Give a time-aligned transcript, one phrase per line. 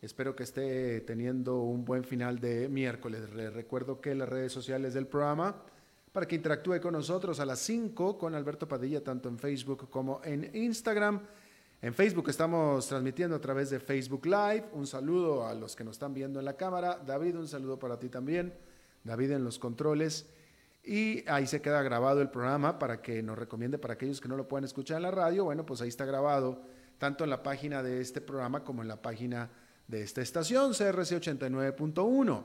[0.00, 3.32] Espero que esté teniendo un buen final de miércoles.
[3.34, 5.62] Les recuerdo que las redes sociales del programa
[6.14, 10.20] para que interactúe con nosotros a las 5 con Alberto Padilla, tanto en Facebook como
[10.22, 11.20] en Instagram.
[11.82, 14.66] En Facebook estamos transmitiendo a través de Facebook Live.
[14.74, 17.02] Un saludo a los que nos están viendo en la cámara.
[17.04, 18.54] David, un saludo para ti también.
[19.02, 20.26] David en los controles.
[20.84, 24.36] Y ahí se queda grabado el programa para que nos recomiende para aquellos que no
[24.36, 25.44] lo pueden escuchar en la radio.
[25.44, 26.62] Bueno, pues ahí está grabado
[26.98, 29.50] tanto en la página de este programa como en la página
[29.86, 32.42] de esta estación, CRC 89.1.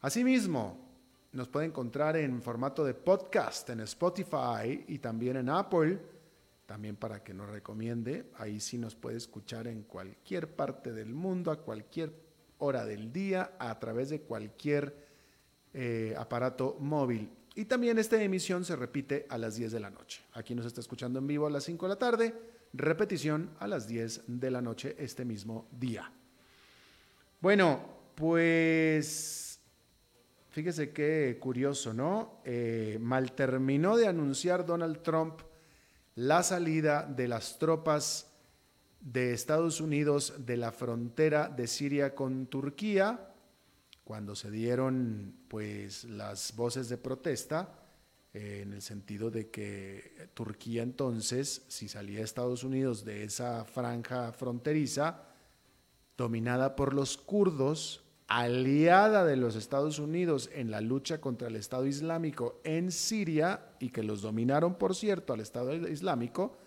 [0.00, 0.88] Asimismo,
[1.32, 5.98] nos puede encontrar en formato de podcast en Spotify y también en Apple,
[6.66, 8.30] también para que nos recomiende.
[8.36, 12.12] Ahí sí nos puede escuchar en cualquier parte del mundo, a cualquier
[12.58, 15.06] hora del día, a través de cualquier
[15.74, 17.30] eh, aparato móvil.
[17.54, 20.22] Y también esta emisión se repite a las 10 de la noche.
[20.32, 22.34] Aquí nos está escuchando en vivo a las 5 de la tarde,
[22.72, 26.12] repetición a las 10 de la noche este mismo día.
[27.40, 27.80] Bueno,
[28.16, 29.60] pues
[30.50, 32.40] fíjese qué curioso, ¿no?
[32.44, 35.42] Eh, mal terminó de anunciar Donald Trump
[36.16, 38.32] la salida de las tropas
[39.00, 43.32] de Estados Unidos de la frontera de Siria con Turquía,
[44.02, 47.72] cuando se dieron pues las voces de protesta,
[48.34, 54.32] eh, en el sentido de que Turquía entonces, si salía Estados Unidos de esa franja
[54.32, 55.27] fronteriza,
[56.18, 61.86] dominada por los kurdos, aliada de los Estados Unidos en la lucha contra el Estado
[61.86, 66.58] Islámico en Siria y que los dominaron, por cierto, al Estado Islámico,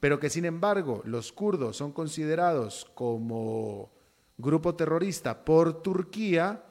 [0.00, 3.90] pero que sin embargo los kurdos son considerados como
[4.38, 6.62] grupo terrorista por Turquía,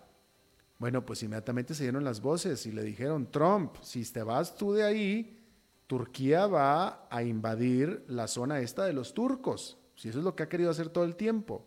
[0.79, 4.73] bueno, pues inmediatamente se dieron las voces y le dijeron, Trump, si te vas tú
[4.73, 5.45] de ahí,
[5.87, 9.77] Turquía va a invadir la zona esta de los turcos.
[9.95, 11.65] Si eso es lo que ha querido hacer todo el tiempo.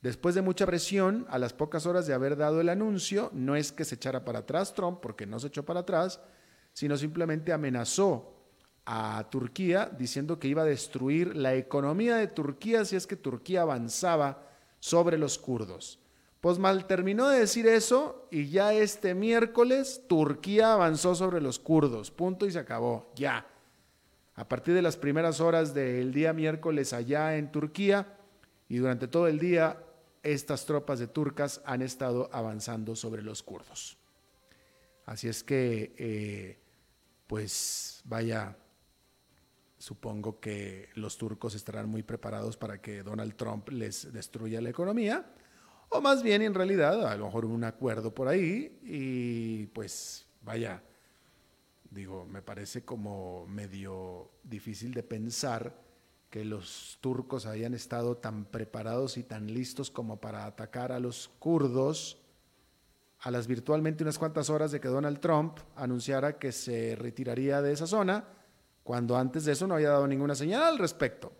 [0.00, 3.72] Después de mucha presión, a las pocas horas de haber dado el anuncio, no es
[3.72, 6.20] que se echara para atrás Trump, porque no se echó para atrás,
[6.72, 8.34] sino simplemente amenazó
[8.90, 13.62] a Turquía diciendo que iba a destruir la economía de Turquía si es que Turquía
[13.62, 14.46] avanzaba
[14.78, 15.98] sobre los kurdos.
[16.40, 22.10] Pues mal terminó de decir eso y ya este miércoles Turquía avanzó sobre los kurdos.
[22.10, 23.12] Punto y se acabó.
[23.16, 23.44] Ya.
[24.38, 28.20] A partir de las primeras horas del día miércoles allá en Turquía
[28.68, 29.82] y durante todo el día,
[30.22, 33.98] estas tropas de turcas han estado avanzando sobre los kurdos.
[35.06, 36.58] Así es que, eh,
[37.26, 38.56] pues vaya,
[39.76, 45.34] supongo que los turcos estarán muy preparados para que Donald Trump les destruya la economía,
[45.88, 50.80] o más bien en realidad, a lo mejor un acuerdo por ahí, y pues vaya,
[51.90, 55.74] Digo, me parece como medio difícil de pensar
[56.30, 61.28] que los turcos hayan estado tan preparados y tan listos como para atacar a los
[61.38, 62.18] kurdos
[63.20, 67.72] a las virtualmente unas cuantas horas de que Donald Trump anunciara que se retiraría de
[67.72, 68.24] esa zona,
[68.84, 71.32] cuando antes de eso no había dado ninguna señal al respecto.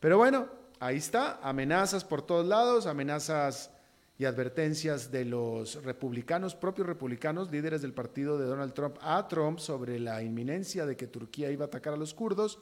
[0.00, 0.48] Pero bueno,
[0.80, 3.70] ahí está, amenazas por todos lados, amenazas
[4.18, 9.60] y advertencias de los republicanos, propios republicanos, líderes del partido de Donald Trump, a Trump
[9.60, 12.58] sobre la inminencia de que Turquía iba a atacar a los kurdos.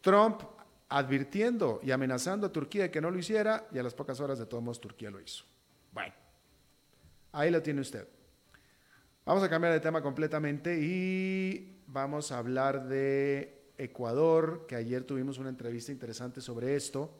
[0.00, 0.42] Trump
[0.88, 4.38] advirtiendo y amenazando a Turquía de que no lo hiciera y a las pocas horas
[4.38, 5.44] de todos Turquía lo hizo.
[5.92, 6.14] Bueno,
[7.32, 8.06] ahí lo tiene usted.
[9.24, 15.38] Vamos a cambiar de tema completamente y vamos a hablar de Ecuador, que ayer tuvimos
[15.38, 17.19] una entrevista interesante sobre esto.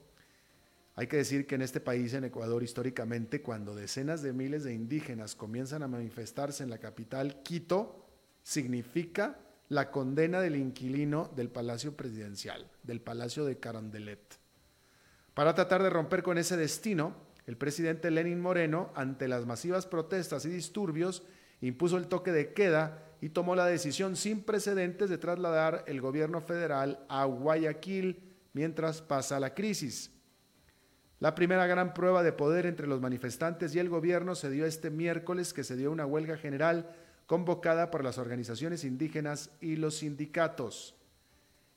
[0.97, 4.75] Hay que decir que en este país, en Ecuador, históricamente, cuando decenas de miles de
[4.75, 8.07] indígenas comienzan a manifestarse en la capital, Quito,
[8.43, 9.39] significa
[9.69, 14.39] la condena del inquilino del Palacio Presidencial, del Palacio de Carondelet.
[15.33, 17.15] Para tratar de romper con ese destino,
[17.47, 21.23] el presidente Lenin Moreno, ante las masivas protestas y disturbios,
[21.61, 26.41] impuso el toque de queda y tomó la decisión sin precedentes de trasladar el gobierno
[26.41, 28.23] federal a Guayaquil
[28.53, 30.11] mientras pasa la crisis.
[31.21, 34.89] La primera gran prueba de poder entre los manifestantes y el gobierno se dio este
[34.89, 36.91] miércoles que se dio una huelga general
[37.27, 40.97] convocada por las organizaciones indígenas y los sindicatos.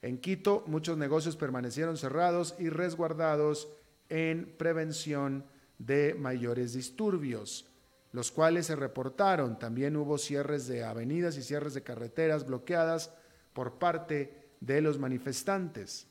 [0.02, 3.68] En Quito, muchos negocios permanecieron cerrados y resguardados
[4.08, 5.46] en prevención
[5.78, 7.70] de mayores disturbios,
[8.14, 9.60] los cuales se reportaron.
[9.60, 13.12] También hubo cierres de avenidas y cierres de carreteras bloqueadas
[13.52, 16.08] por parte de los manifestantes.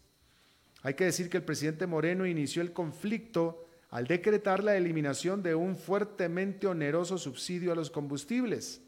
[0.83, 5.55] Hay que decir que el presidente Moreno inició el conflicto al decretar la eliminación de
[5.55, 8.83] un fuertemente oneroso subsidio a los combustibles.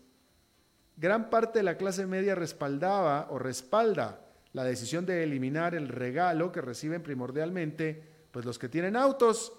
[0.97, 6.53] Gran parte de la clase media respaldaba o respalda la decisión de eliminar el regalo
[6.53, 9.53] que reciben primordialmente pues los que tienen autos,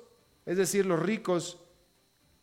[0.46, 1.62] es decir, los ricos,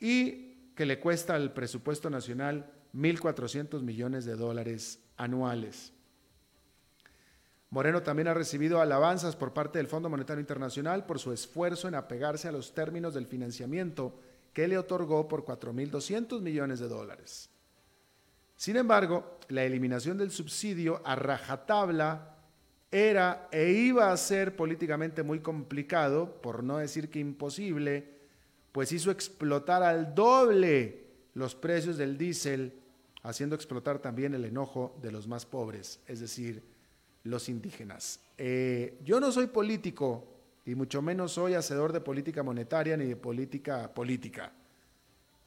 [0.00, 5.93] y que le cuesta al presupuesto nacional 1.400 millones de dólares anuales.
[7.72, 11.94] Moreno también ha recibido alabanzas por parte del Fondo Monetario Internacional por su esfuerzo en
[11.94, 14.14] apegarse a los términos del financiamiento
[14.52, 17.48] que le otorgó por 4.200 millones de dólares.
[18.56, 22.36] Sin embargo, la eliminación del subsidio a rajatabla
[22.90, 28.19] era e iba a ser políticamente muy complicado, por no decir que imposible,
[28.72, 32.78] pues hizo explotar al doble los precios del diésel,
[33.22, 36.70] haciendo explotar también el enojo de los más pobres, es decir,
[37.24, 38.20] los indígenas.
[38.38, 40.26] Eh, yo no soy político
[40.64, 44.52] y mucho menos soy hacedor de política monetaria ni de política política.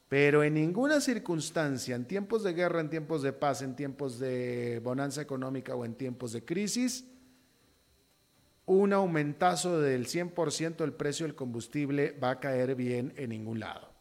[0.07, 4.80] Pero en ninguna circunstancia, en tiempos de guerra, en tiempos de paz, en tiempos de
[4.83, 7.06] bonanza económica o en tiempos de crisis,
[8.68, 13.95] un aumentazo del 100% del precio del combustible va a caer bien en ningún lado.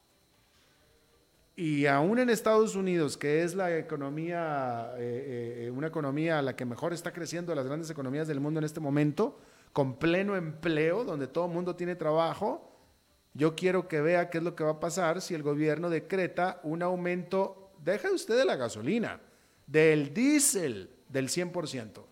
[1.56, 6.56] Y aún en Estados Unidos, que es la economía, eh, eh, una economía a la
[6.56, 9.38] que mejor está creciendo las grandes economías del mundo en este momento,
[9.72, 12.72] con pleno empleo, donde todo el mundo tiene trabajo,
[13.34, 16.60] yo quiero que vea qué es lo que va a pasar si el gobierno decreta
[16.64, 19.20] un aumento, deja usted de la gasolina,
[19.66, 22.04] del diésel del 100%.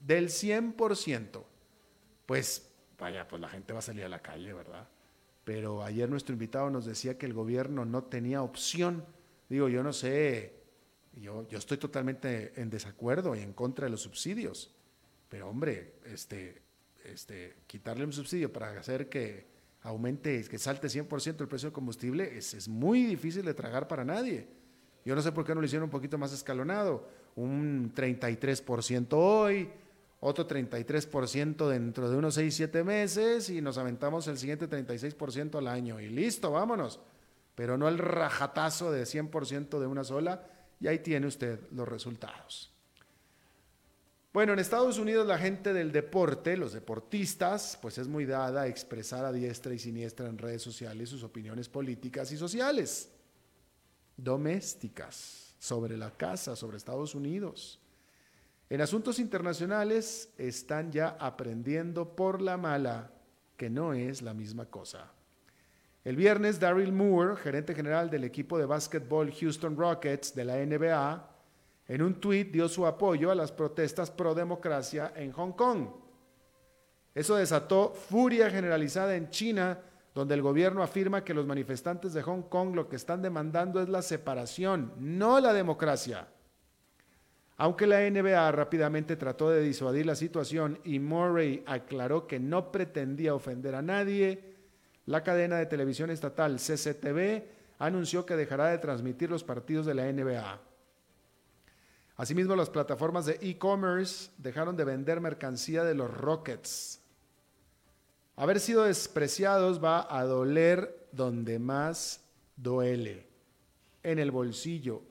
[0.00, 1.42] Del 100%.
[2.26, 4.86] Pues vaya, pues la gente va a salir a la calle, ¿verdad?
[5.44, 9.04] Pero ayer nuestro invitado nos decía que el gobierno no tenía opción.
[9.48, 10.54] Digo, yo no sé,
[11.14, 14.74] yo, yo estoy totalmente en desacuerdo y en contra de los subsidios,
[15.28, 16.62] pero hombre, este,
[17.04, 19.46] este, quitarle un subsidio para hacer que
[19.82, 24.04] aumente, que salte 100% el precio del combustible es, es muy difícil de tragar para
[24.04, 24.48] nadie.
[25.04, 27.06] Yo no sé por qué no lo hicieron un poquito más escalonado,
[27.36, 29.68] un 33% hoy,
[30.26, 35.68] otro 33% dentro de unos 6, 7 meses y nos aventamos el siguiente 36% al
[35.68, 36.98] año y listo, vámonos.
[37.54, 40.46] Pero no el rajatazo de 100% de una sola
[40.80, 42.72] y ahí tiene usted los resultados.
[44.32, 48.66] Bueno, en Estados Unidos la gente del deporte, los deportistas, pues es muy dada a
[48.66, 53.10] expresar a diestra y siniestra en redes sociales sus opiniones políticas y sociales,
[54.16, 57.78] domésticas, sobre la casa, sobre Estados Unidos.
[58.70, 63.10] En asuntos internacionales están ya aprendiendo por la mala
[63.56, 65.10] que no es la misma cosa.
[66.04, 71.30] El viernes, Daryl Moore, gerente general del equipo de básquetbol Houston Rockets de la NBA,
[71.88, 75.88] en un tuit dio su apoyo a las protestas pro democracia en Hong Kong.
[77.14, 79.78] Eso desató furia generalizada en China,
[80.14, 83.88] donde el gobierno afirma que los manifestantes de Hong Kong lo que están demandando es
[83.88, 86.28] la separación, no la democracia.
[87.56, 93.34] Aunque la NBA rápidamente trató de disuadir la situación y Murray aclaró que no pretendía
[93.34, 94.54] ofender a nadie,
[95.06, 97.44] la cadena de televisión estatal CCTV
[97.78, 100.60] anunció que dejará de transmitir los partidos de la NBA.
[102.16, 107.00] Asimismo, las plataformas de e-commerce dejaron de vender mercancía de los Rockets.
[108.36, 112.20] Haber sido despreciados va a doler donde más
[112.56, 113.26] duele,
[114.02, 115.02] en el bolsillo,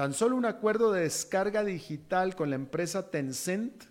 [0.00, 3.84] Tan solo un acuerdo de descarga digital con la empresa Tencent,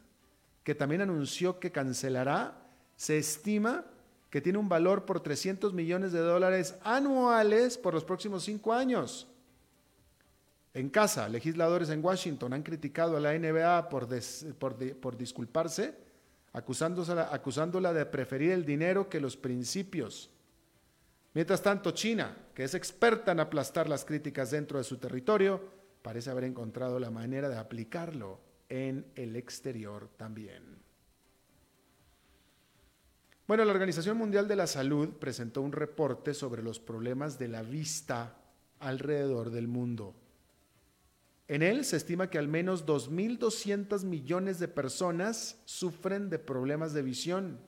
[0.63, 2.63] que también anunció que cancelará,
[2.96, 3.86] se estima
[4.32, 9.28] que tiene un valor por 300 millones de dólares anuales por los próximos cinco años.
[10.74, 15.94] En casa, legisladores en Washington han criticado a la NBA por, disculparse,
[16.54, 20.32] acusándola de preferir el dinero que los principios.
[21.36, 26.29] Mientras tanto, China, que es experta en aplastar las críticas dentro de su territorio, parece
[26.29, 28.39] haber encontrado la manera de aplicarlo
[28.70, 30.79] en el exterior también.
[33.48, 37.63] Bueno, la Organización Mundial de la Salud presentó un reporte sobre los problemas de la
[37.63, 38.36] vista
[38.79, 40.13] alrededor del mundo.
[41.48, 47.01] En él se estima que al menos 2.200 millones de personas sufren de problemas de
[47.01, 47.60] visión.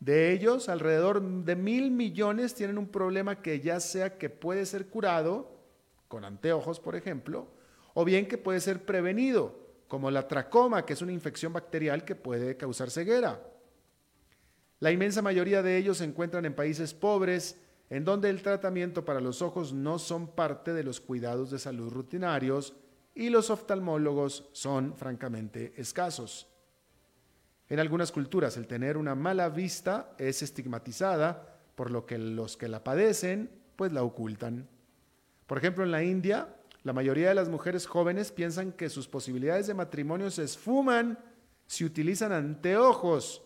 [0.00, 4.88] De ellos, alrededor de mil millones tienen un problema que ya sea que puede ser
[4.88, 5.59] curado,
[6.10, 7.46] con anteojos por ejemplo,
[7.94, 9.54] o bien que puede ser prevenido,
[9.86, 13.40] como la tracoma, que es una infección bacterial que puede causar ceguera.
[14.80, 19.20] La inmensa mayoría de ellos se encuentran en países pobres, en donde el tratamiento para
[19.20, 22.74] los ojos no son parte de los cuidados de salud rutinarios
[23.14, 26.48] y los oftalmólogos son francamente escasos.
[27.68, 32.66] En algunas culturas el tener una mala vista es estigmatizada, por lo que los que
[32.66, 34.68] la padecen pues la ocultan.
[35.50, 36.54] Por ejemplo, en la India,
[36.84, 41.18] la mayoría de las mujeres jóvenes piensan que sus posibilidades de matrimonio se esfuman
[41.66, 43.42] si utilizan anteojos,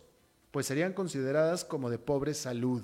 [0.51, 2.83] pues serían consideradas como de pobre salud.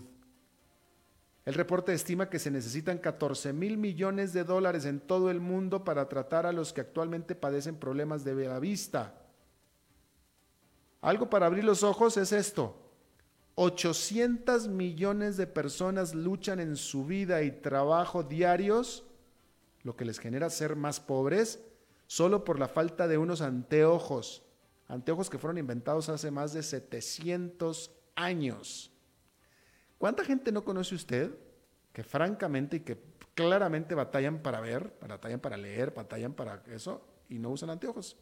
[1.45, 5.85] El reporte estima que se necesitan 14 mil millones de dólares en todo el mundo
[5.85, 9.21] para tratar a los que actualmente padecen problemas de la vista.
[11.03, 12.75] Algo para abrir los ojos es esto.
[13.57, 19.05] 800 millones de personas luchan en su vida y trabajo diarios,
[19.83, 21.61] lo que les genera ser más pobres,
[22.07, 24.43] solo por la falta de unos anteojos.
[24.89, 28.91] Anteojos que fueron inventados hace más de 700 años.
[29.99, 31.35] ¿Cuánta gente no conoce usted
[31.93, 32.99] que francamente y que
[33.35, 38.17] claramente batallan para ver, batallan para leer, batallan para eso y no usan anteojos?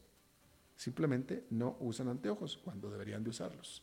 [0.76, 3.82] Simplemente no usan anteojos cuando deberían de usarlos.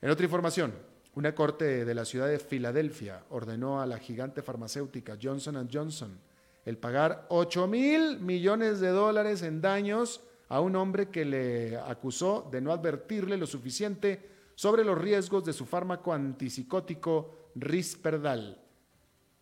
[0.00, 0.72] En otra información,
[1.14, 6.18] una corte de la ciudad de Filadelfia ordenó a la gigante farmacéutica Johnson Johnson
[6.64, 12.46] el pagar 8 mil millones de dólares en daños a un hombre que le acusó
[12.52, 18.60] de no advertirle lo suficiente sobre los riesgos de su fármaco antipsicótico Risperdal.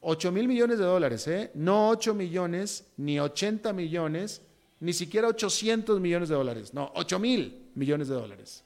[0.00, 1.50] 8 mil millones de dólares, ¿eh?
[1.54, 4.42] No 8 millones, ni 80 millones,
[4.78, 6.74] ni siquiera 800 millones de dólares.
[6.74, 8.62] No, 8 mil millones de dólares.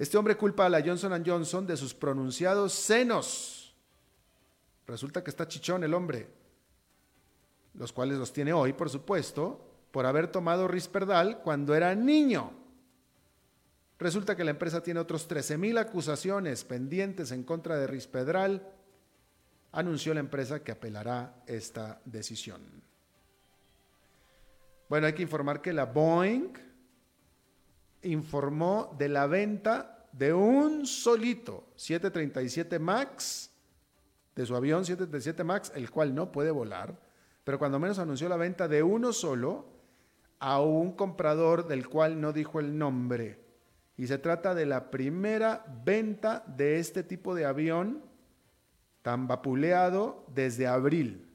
[0.00, 3.76] Este hombre culpa a la Johnson Johnson de sus pronunciados senos.
[4.86, 6.26] Resulta que está chichón el hombre,
[7.74, 12.50] los cuales los tiene hoy, por supuesto, por haber tomado Risperdal cuando era niño.
[13.98, 18.66] Resulta que la empresa tiene otros 13.000 acusaciones pendientes en contra de Rispedral.
[19.72, 22.62] Anunció la empresa que apelará esta decisión.
[24.88, 26.69] Bueno, hay que informar que la Boeing
[28.02, 33.50] informó de la venta de un solito 737 MAX,
[34.34, 36.98] de su avión 737 MAX, el cual no puede volar,
[37.44, 39.66] pero cuando menos anunció la venta de uno solo
[40.38, 43.40] a un comprador del cual no dijo el nombre
[44.00, 48.02] y se trata de la primera venta de este tipo de avión
[49.02, 51.28] tan vapuleado desde abril.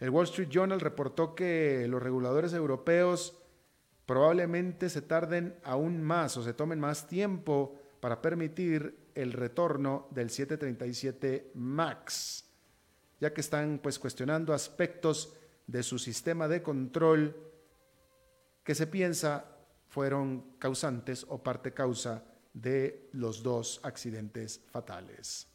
[0.00, 3.40] El Wall Street Journal reportó que los reguladores europeos
[4.06, 10.30] probablemente se tarden aún más o se tomen más tiempo para permitir el retorno del
[10.30, 12.44] 737 MAX,
[13.20, 15.34] ya que están pues cuestionando aspectos
[15.66, 17.34] de su sistema de control
[18.62, 19.44] que se piensa
[19.88, 25.48] fueron causantes o parte causa de los dos accidentes fatales.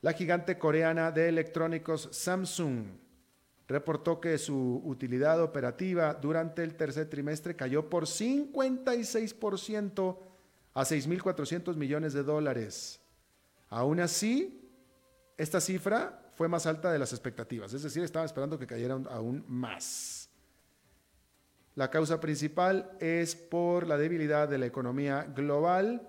[0.00, 3.07] La gigante coreana de electrónicos Samsung
[3.68, 10.18] reportó que su utilidad operativa durante el tercer trimestre cayó por 56%
[10.72, 13.00] a 6.400 millones de dólares.
[13.68, 14.72] Aún así,
[15.36, 19.44] esta cifra fue más alta de las expectativas, es decir, estaba esperando que cayera aún
[19.46, 20.30] más.
[21.74, 26.08] La causa principal es por la debilidad de la economía global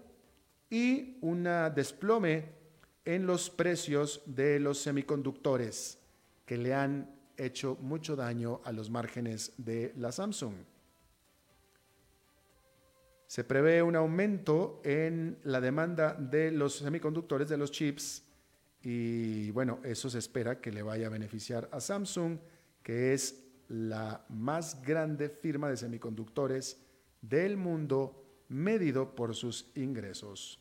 [0.70, 1.44] y un
[1.76, 2.58] desplome
[3.04, 5.98] en los precios de los semiconductores
[6.46, 10.56] que le han hecho mucho daño a los márgenes de la Samsung.
[13.28, 18.24] Se prevé un aumento en la demanda de los semiconductores, de los chips,
[18.82, 22.40] y bueno, eso se espera que le vaya a beneficiar a Samsung,
[22.82, 26.78] que es la más grande firma de semiconductores
[27.22, 30.60] del mundo medido por sus ingresos.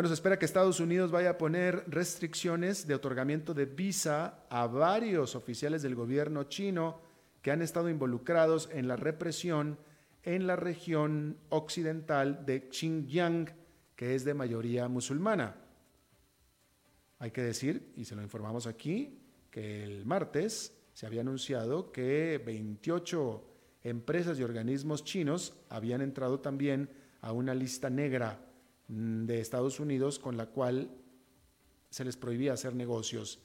[0.00, 4.66] Bueno, se espera que Estados Unidos vaya a poner restricciones de otorgamiento de visa a
[4.66, 7.02] varios oficiales del gobierno chino
[7.42, 9.78] que han estado involucrados en la represión
[10.22, 13.50] en la región occidental de Xinjiang,
[13.94, 15.56] que es de mayoría musulmana.
[17.18, 22.42] Hay que decir, y se lo informamos aquí, que el martes se había anunciado que
[22.42, 23.44] 28
[23.82, 26.88] empresas y organismos chinos habían entrado también
[27.20, 28.46] a una lista negra
[28.90, 30.90] de Estados Unidos con la cual
[31.90, 33.40] se les prohibía hacer negocios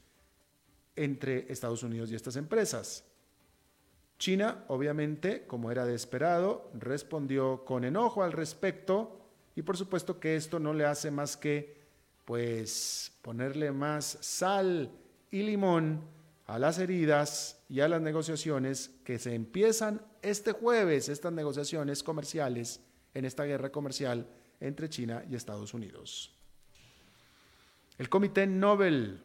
[0.96, 3.04] entre Estados Unidos y estas empresas.
[4.18, 9.20] China, obviamente, como era de esperado, respondió con enojo al respecto
[9.56, 11.86] y por supuesto que esto no le hace más que
[12.24, 14.92] pues ponerle más sal
[15.30, 16.02] y limón
[16.48, 22.80] a las heridas y a las negociaciones que se empiezan este jueves, estas negociaciones comerciales
[23.14, 24.28] en esta guerra comercial
[24.60, 26.34] entre China y Estados Unidos.
[27.98, 29.22] El Comité Nobel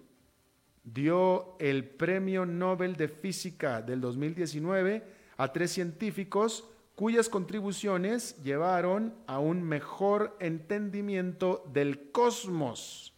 [0.84, 5.04] dio el Premio Nobel de Física del 2019
[5.36, 13.14] a tres científicos cuyas contribuciones llevaron a un mejor entendimiento del cosmos.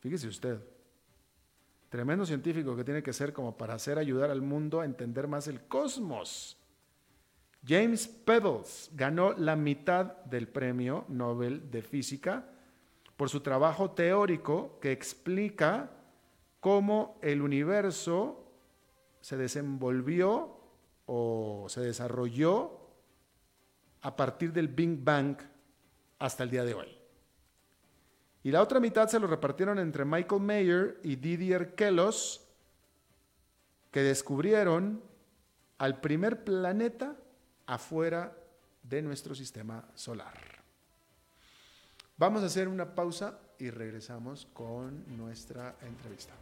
[0.00, 0.60] Fíjese usted,
[1.88, 5.48] tremendo científico que tiene que ser como para hacer ayudar al mundo a entender más
[5.48, 6.56] el cosmos.
[7.66, 12.44] James Pebbles ganó la mitad del Premio Nobel de Física
[13.16, 15.90] por su trabajo teórico que explica
[16.58, 18.44] cómo el universo
[19.20, 20.60] se desenvolvió
[21.06, 22.80] o se desarrolló
[24.00, 25.36] a partir del Big Bang
[26.18, 26.98] hasta el día de hoy.
[28.42, 32.44] Y la otra mitad se lo repartieron entre Michael Mayer y Didier Queloz,
[33.92, 35.00] que descubrieron
[35.78, 37.16] al primer planeta
[37.66, 38.36] afuera
[38.82, 40.62] de nuestro sistema solar.
[42.16, 46.34] Vamos a hacer una pausa y regresamos con nuestra entrevista.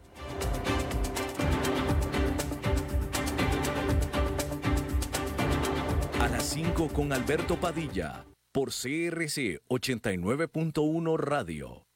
[6.20, 11.89] A las 5 con Alberto Padilla por CRC 89.1 Radio.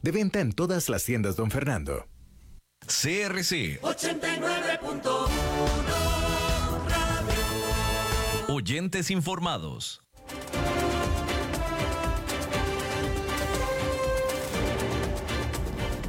[0.00, 2.06] De venta en todas las tiendas, don Fernando.
[2.86, 5.52] CRC 89.1
[8.48, 10.02] Oyentes informados.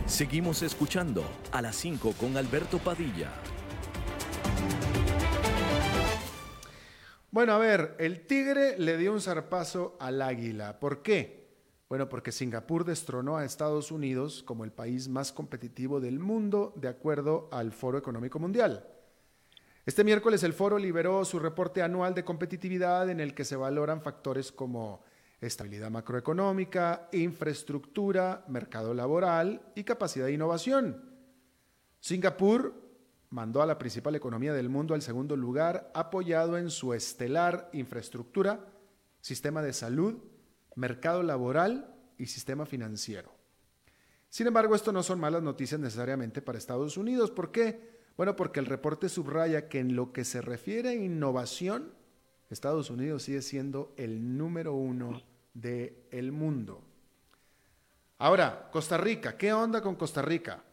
[0.07, 3.31] Seguimos escuchando a las 5 con Alberto Padilla.
[7.31, 10.79] Bueno, a ver, el tigre le dio un zarpazo al águila.
[10.79, 11.42] ¿Por qué?
[11.93, 16.87] Bueno, porque Singapur destronó a Estados Unidos como el país más competitivo del mundo de
[16.87, 18.83] acuerdo al Foro Económico Mundial.
[19.85, 24.01] Este miércoles el foro liberó su reporte anual de competitividad en el que se valoran
[24.01, 25.03] factores como
[25.39, 30.99] estabilidad macroeconómica, infraestructura, mercado laboral y capacidad de innovación.
[31.99, 32.73] Singapur
[33.29, 38.65] mandó a la principal economía del mundo al segundo lugar apoyado en su estelar infraestructura,
[39.21, 40.32] sistema de salud,
[40.75, 43.31] mercado laboral y sistema financiero.
[44.29, 47.29] Sin embargo, esto no son malas noticias necesariamente para Estados Unidos.
[47.29, 47.93] ¿Por qué?
[48.17, 51.93] Bueno, porque el reporte subraya que en lo que se refiere a innovación,
[52.49, 55.21] Estados Unidos sigue siendo el número uno
[55.53, 56.83] del mundo.
[58.19, 60.63] Ahora, Costa Rica, ¿qué onda con Costa Rica?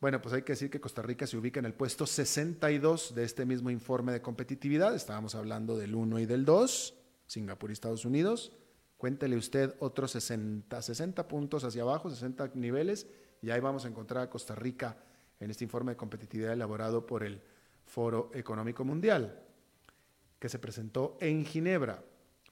[0.00, 3.24] Bueno, pues hay que decir que Costa Rica se ubica en el puesto 62 de
[3.24, 4.94] este mismo informe de competitividad.
[4.94, 6.94] Estábamos hablando del 1 y del 2,
[7.26, 8.52] Singapur y Estados Unidos.
[9.00, 13.06] Cuéntele usted otros 60, 60 puntos hacia abajo, 60 niveles,
[13.40, 14.98] y ahí vamos a encontrar a Costa Rica
[15.40, 17.40] en este informe de competitividad elaborado por el
[17.86, 19.40] Foro Económico Mundial,
[20.38, 22.04] que se presentó en Ginebra.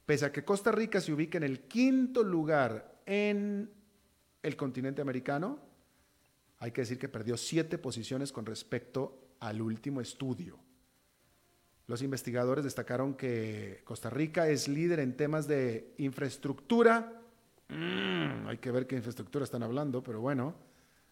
[0.07, 3.71] Pese a que Costa Rica se ubica en el quinto lugar en
[4.43, 5.59] el continente americano,
[6.61, 10.59] hay que decir que perdió siete posiciones con respecto al último estudio.
[11.89, 17.23] Los investigadores destacaron que Costa Rica es líder en temas de infraestructura.
[17.69, 20.55] Mm, hay que ver qué infraestructura están hablando, pero bueno,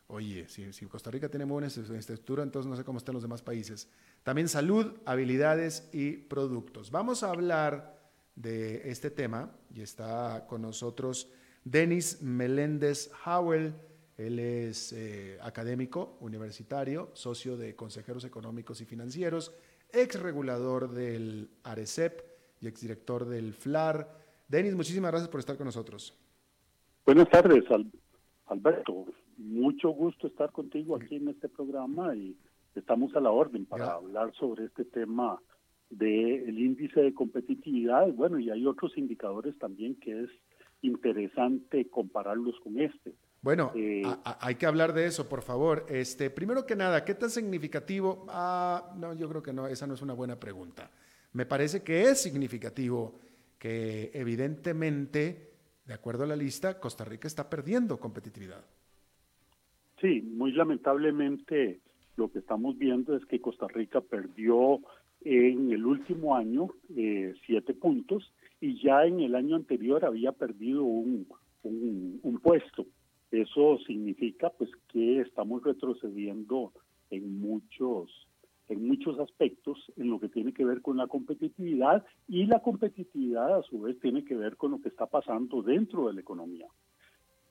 [0.09, 3.89] oye, si, Costa Rica tiene buena infraestructura, entonces no sé cómo están los demás países.
[4.23, 6.91] También salud, habilidades y productos.
[6.91, 7.99] Vamos a hablar
[8.35, 11.31] de este tema y está con nosotros
[11.65, 13.75] Denis Meléndez Howell.
[14.19, 19.55] Él es eh, académico universitario, socio de consejeros económicos y financieros,
[19.97, 22.21] ex regulador del ARECEP
[22.61, 24.09] y exdirector del FLAR.
[24.49, 26.17] Denis, muchísimas gracias por estar con nosotros.
[27.05, 27.65] Buenas tardes,
[28.47, 29.07] Alberto.
[29.39, 32.37] Mucho gusto estar contigo aquí en este programa y
[32.75, 35.41] estamos a la orden para hablar sobre este tema
[35.91, 38.09] del índice de competitividad.
[38.13, 40.31] Bueno, y hay otros indicadores también que es
[40.83, 43.15] interesante compararlos con este.
[43.43, 44.03] Bueno, eh,
[44.41, 45.87] hay que hablar de eso, por favor.
[45.89, 48.27] Este, primero que nada, ¿qué tan significativo?
[48.29, 50.91] Ah, no, yo creo que no, esa no es una buena pregunta.
[51.33, 53.21] Me parece que es significativo
[53.59, 55.51] que evidentemente,
[55.85, 58.65] de acuerdo a la lista, Costa Rica está perdiendo competitividad.
[60.01, 61.81] Sí, muy lamentablemente
[62.17, 64.81] lo que estamos viendo es que Costa Rica perdió
[65.23, 70.83] en el último año eh, siete puntos y ya en el año anterior había perdido
[70.83, 71.27] un,
[71.63, 72.87] un, puesto.
[73.31, 76.73] Eso significa pues que estamos retrocediendo
[77.11, 78.11] en muchos
[78.69, 83.59] en muchos aspectos en lo que tiene que ver con la competitividad y la competitividad
[83.59, 86.67] a su vez tiene que ver con lo que está pasando dentro de la economía.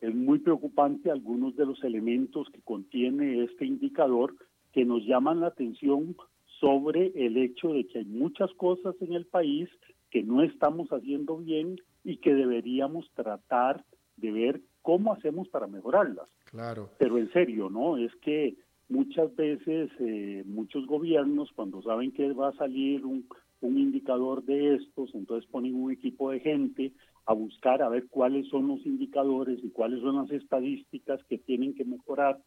[0.02, 4.36] Es muy preocupante algunos de los elementos que contiene este indicador
[4.74, 6.18] que nos llaman la atención
[6.60, 9.70] sobre el hecho de que hay muchas cosas en el país
[10.12, 13.86] que no estamos haciendo bien y que deberíamos tratar
[14.18, 16.30] de ver cómo hacemos para mejorarlas.
[16.52, 16.92] Claro.
[17.00, 17.98] Pero en serio, ¿no?
[17.98, 18.56] Es que
[18.88, 23.28] muchas veces eh, muchos gobiernos cuando saben que va a salir un,
[23.62, 26.92] un indicador de estos, entonces ponen un equipo de gente
[27.26, 31.74] a buscar a ver cuáles son los indicadores y cuáles son las estadísticas que tienen
[31.74, 32.38] que mejorar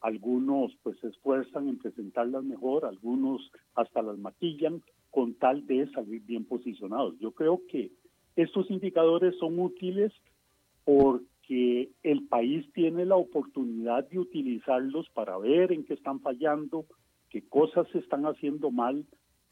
[0.00, 6.22] algunos pues se esfuerzan en presentarlas mejor, algunos hasta las maquillan con tal de salir
[6.22, 7.14] bien posicionados.
[7.20, 7.92] Yo creo que
[8.34, 10.12] estos indicadores son útiles
[10.84, 16.86] porque el país tiene la oportunidad de utilizarlos para ver en qué están fallando,
[17.30, 19.04] qué cosas se están haciendo mal,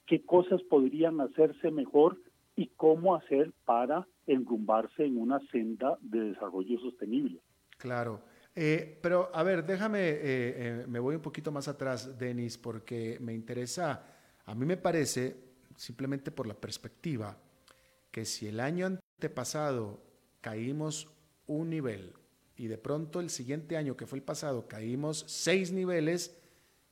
[0.06, 2.18] qué cosas podrían hacerse mejor
[2.56, 7.40] y cómo hacer para enrumbarse en una senda de desarrollo sostenible.
[7.78, 8.22] Claro.
[8.54, 13.18] Eh, pero, a ver, déjame, eh, eh, me voy un poquito más atrás, Denis, porque
[13.20, 14.04] me interesa,
[14.44, 15.36] a mí me parece,
[15.76, 17.38] simplemente por la perspectiva,
[18.10, 20.02] que si el año antepasado
[20.42, 21.10] caímos
[21.52, 22.14] un nivel
[22.56, 26.38] y de pronto el siguiente año, que fue el pasado, caímos seis niveles,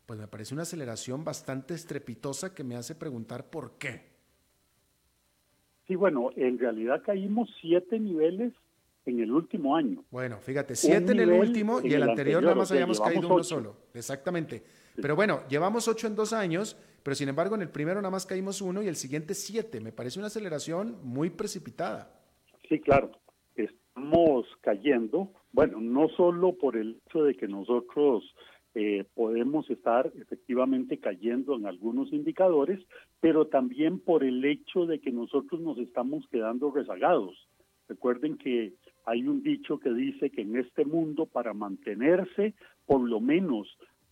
[0.06, 4.10] pues me parece una aceleración bastante estrepitosa que me hace preguntar por qué.
[5.86, 8.52] Sí, bueno, en realidad caímos siete niveles
[9.06, 10.04] en el último año.
[10.10, 13.76] Bueno, fíjate, siete en el último y el, anterior, nada más habíamos caído uno solo.
[13.94, 14.62] Exactamente.
[15.00, 18.26] Pero bueno, llevamos ocho en dos años, pero sin embargo en el primero nada más
[18.26, 19.80] caímos uno y el siguiente siete.
[19.80, 22.12] Me parece una aceleración muy precipitada.
[22.68, 23.10] Sí, claro.
[24.00, 28.24] Estamos cayendo, bueno, no solo por el hecho de que nosotros
[28.74, 32.80] eh, podemos estar efectivamente cayendo en algunos indicadores,
[33.20, 37.46] pero también por el hecho de que nosotros nos estamos quedando rezagados.
[37.88, 38.72] Recuerden que
[39.04, 42.54] hay un dicho que dice que en este mundo para mantenerse
[42.86, 43.68] por lo menos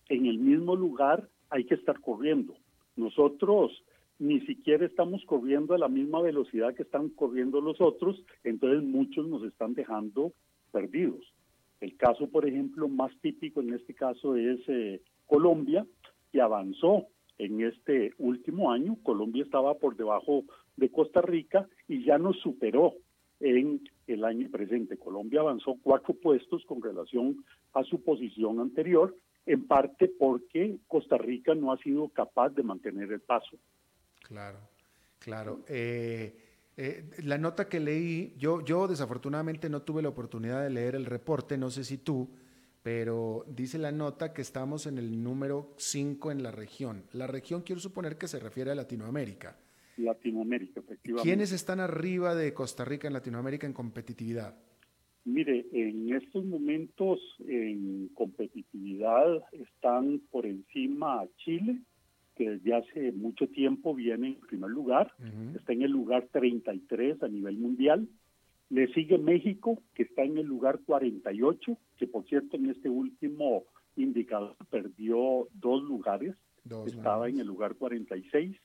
[0.07, 2.53] en el mismo lugar hay que estar corriendo.
[2.95, 3.71] Nosotros
[4.19, 9.25] ni siquiera estamos corriendo a la misma velocidad que están corriendo los otros, entonces muchos
[9.27, 10.33] nos están dejando
[10.71, 11.33] perdidos.
[11.79, 15.85] El caso, por ejemplo, más típico en este caso es eh, Colombia,
[16.31, 18.97] que avanzó en este último año.
[19.01, 20.43] Colombia estaba por debajo
[20.75, 22.95] de Costa Rica y ya nos superó
[23.39, 24.97] en el año presente.
[24.97, 27.37] Colombia avanzó cuatro puestos con relación
[27.73, 33.13] a su posición anterior, en parte porque Costa Rica no ha sido capaz de mantener
[33.13, 33.57] el paso.
[34.29, 34.59] Claro,
[35.17, 35.65] claro.
[35.67, 36.37] Eh,
[36.77, 41.07] eh, la nota que leí, yo, yo desafortunadamente no tuve la oportunidad de leer el
[41.07, 42.29] reporte, no sé si tú,
[42.83, 47.05] pero dice la nota que estamos en el número 5 en la región.
[47.11, 49.57] La región quiero suponer que se refiere a Latinoamérica.
[49.97, 51.27] Latinoamérica, efectivamente.
[51.27, 54.55] ¿Quiénes están arriba de Costa Rica en Latinoamérica en competitividad?
[55.25, 61.81] Mire, en estos momentos en competitividad están por encima Chile,
[62.39, 65.11] que desde hace mucho tiempo viene en primer lugar,
[65.57, 68.07] está en el lugar 33 a nivel mundial.
[68.69, 73.65] Le sigue México, que está en el lugar 48, que por cierto en este último
[73.97, 76.33] indicador perdió dos lugares,
[76.85, 78.55] estaba en el lugar 46.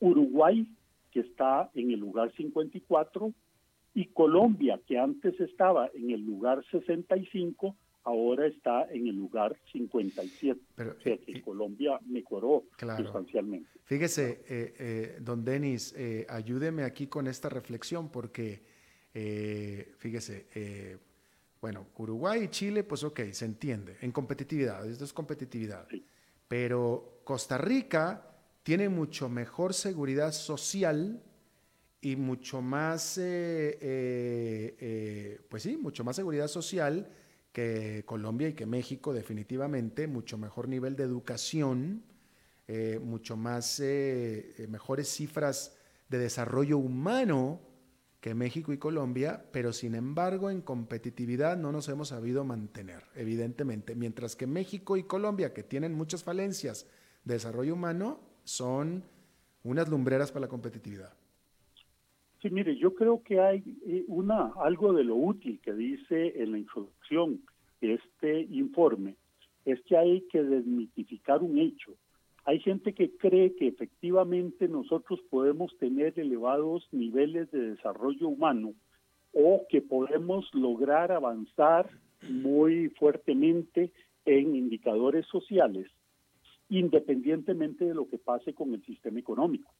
[0.00, 0.68] Uruguay,
[1.10, 3.32] que está en el lugar 54,
[3.94, 10.60] y Colombia, que antes estaba en el lugar 65, ahora está en el lugar 57.
[10.74, 12.64] Pero, o sea que Colombia mejoró
[12.96, 13.68] sustancialmente.
[13.84, 18.62] Fíjese, eh, eh, don Denis, eh, ayúdeme aquí con esta reflexión porque,
[19.98, 20.98] fíjese,
[21.60, 25.86] bueno, Uruguay y Chile, pues ok, se entiende, en competitividad, esto es competitividad.
[26.46, 28.30] Pero Costa Rica
[28.62, 31.22] tiene mucho mejor seguridad social
[32.00, 33.14] y mucho más,
[35.48, 37.08] pues sí, mucho más seguridad social
[37.54, 42.02] que Colombia y que México definitivamente, mucho mejor nivel de educación,
[42.66, 45.76] eh, mucho más eh, eh, mejores cifras
[46.08, 47.60] de desarrollo humano
[48.20, 53.94] que México y Colombia, pero sin embargo en competitividad no nos hemos sabido mantener, evidentemente,
[53.94, 56.86] mientras que México y Colombia, que tienen muchas falencias
[57.22, 59.04] de desarrollo humano, son
[59.62, 61.12] unas lumbreras para la competitividad.
[62.44, 66.52] Sí, mire, yo creo que hay eh, una algo de lo útil que dice en
[66.52, 67.40] la introducción
[67.80, 69.14] este informe,
[69.64, 71.94] es que hay que desmitificar un hecho.
[72.44, 78.74] Hay gente que cree que efectivamente nosotros podemos tener elevados niveles de desarrollo humano
[79.32, 81.88] o que podemos lograr avanzar
[82.28, 83.90] muy fuertemente
[84.26, 85.90] en indicadores sociales,
[86.68, 89.72] independientemente de lo que pase con el sistema económico.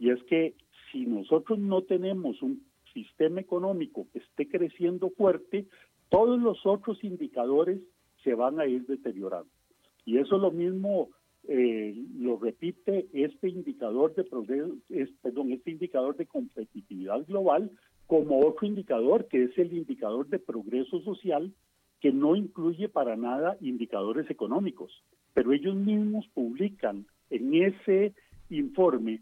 [0.00, 0.54] Y es que
[0.90, 5.66] si nosotros no tenemos un sistema económico que esté creciendo fuerte,
[6.08, 7.80] todos los otros indicadores
[8.22, 9.50] se van a ir deteriorando.
[10.04, 11.10] Y eso es lo mismo,
[11.48, 14.74] eh, lo repite este indicador de progreso,
[15.22, 17.70] perdón, este indicador de competitividad global
[18.06, 21.52] como otro indicador que es el indicador de progreso social
[22.00, 28.14] que no incluye para nada indicadores económicos, pero ellos mismos publican en ese
[28.48, 29.20] informe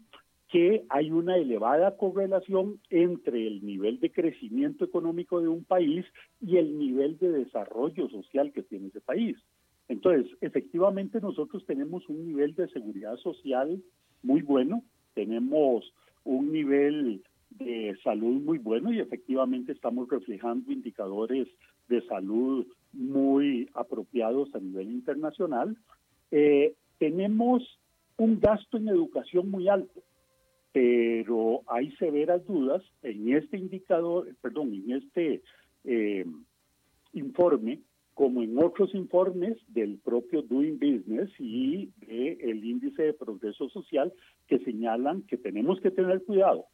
[0.49, 6.05] que hay una elevada correlación entre el nivel de crecimiento económico de un país
[6.41, 9.37] y el nivel de desarrollo social que tiene ese país.
[9.87, 13.81] Entonces, efectivamente nosotros tenemos un nivel de seguridad social
[14.23, 14.83] muy bueno,
[15.13, 21.47] tenemos un nivel de salud muy bueno y efectivamente estamos reflejando indicadores
[21.89, 25.77] de salud muy apropiados a nivel internacional.
[26.31, 27.79] Eh, tenemos
[28.17, 30.01] un gasto en educación muy alto
[30.71, 35.41] pero hay severas dudas en este indicador, perdón, en este
[35.83, 36.25] eh,
[37.13, 37.79] informe,
[38.13, 44.13] como en otros informes del propio Doing Business y del índice de progreso social,
[44.47, 46.65] que señalan que tenemos que tener cuidado,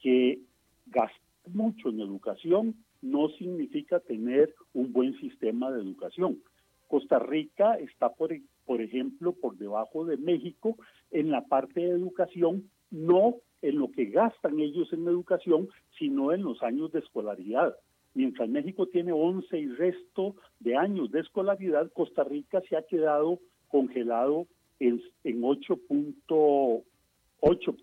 [0.00, 0.40] que
[0.86, 1.20] gastar
[1.52, 6.40] mucho en educación no significa tener un buen sistema de educación.
[6.86, 8.30] Costa Rica está, por,
[8.64, 10.76] por ejemplo, por debajo de México
[11.10, 16.42] en la parte de educación no en lo que gastan ellos en educación, sino en
[16.42, 17.74] los años de escolaridad.
[18.14, 23.40] Mientras México tiene 11 y resto de años de escolaridad, Costa Rica se ha quedado
[23.68, 24.46] congelado
[24.78, 27.76] en, en 8.8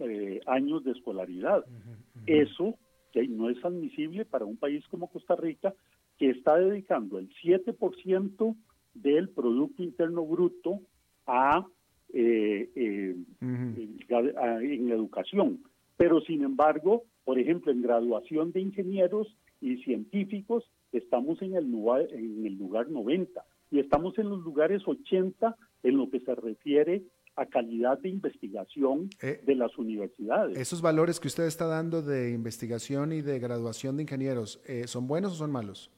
[0.00, 1.64] eh, años de escolaridad.
[2.26, 2.78] Eso
[3.12, 5.74] que no es admisible para un país como Costa Rica,
[6.18, 8.56] que está dedicando el 7%
[8.94, 10.80] del Producto Interno Bruto
[11.26, 11.66] a
[12.16, 15.64] eh, eh, en, educación.
[15.96, 22.06] Pero sin embargo, por ejemplo, en graduación de ingenieros y científicos estamos en el lugar,
[22.12, 27.02] en el lugar 90 y estamos en los lugares 80 en lo que se refiere
[27.34, 30.56] a calidad de investigación eh, de las universidades.
[30.56, 35.32] ¿Esos valores que usted está dando de investigación y de graduación de ingenieros, ¿son buenos
[35.32, 35.90] o son malos?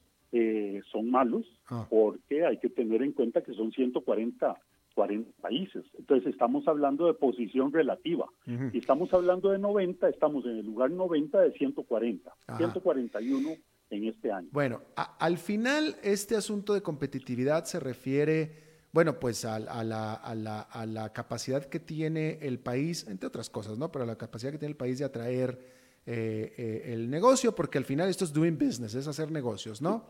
[0.92, 1.86] son malos ah.
[1.88, 4.54] porque hay que tener en cuenta que son 140
[4.96, 5.84] 40 países.
[5.98, 8.26] Entonces estamos hablando de posición relativa.
[8.72, 13.50] Si estamos hablando de 90, estamos en el lugar 90 de 140, 141
[13.90, 14.48] en este año.
[14.50, 18.52] Bueno, al final este asunto de competitividad se refiere,
[18.90, 23.50] bueno, pues a, la, a, la, a, la, capacidad que tiene el país, entre otras
[23.50, 23.92] cosas, ¿no?
[23.92, 25.58] Pero a la capacidad que tiene el país de atraer
[26.06, 30.06] eh, eh, el negocio, porque al final esto es doing business, es hacer negocios, ¿no?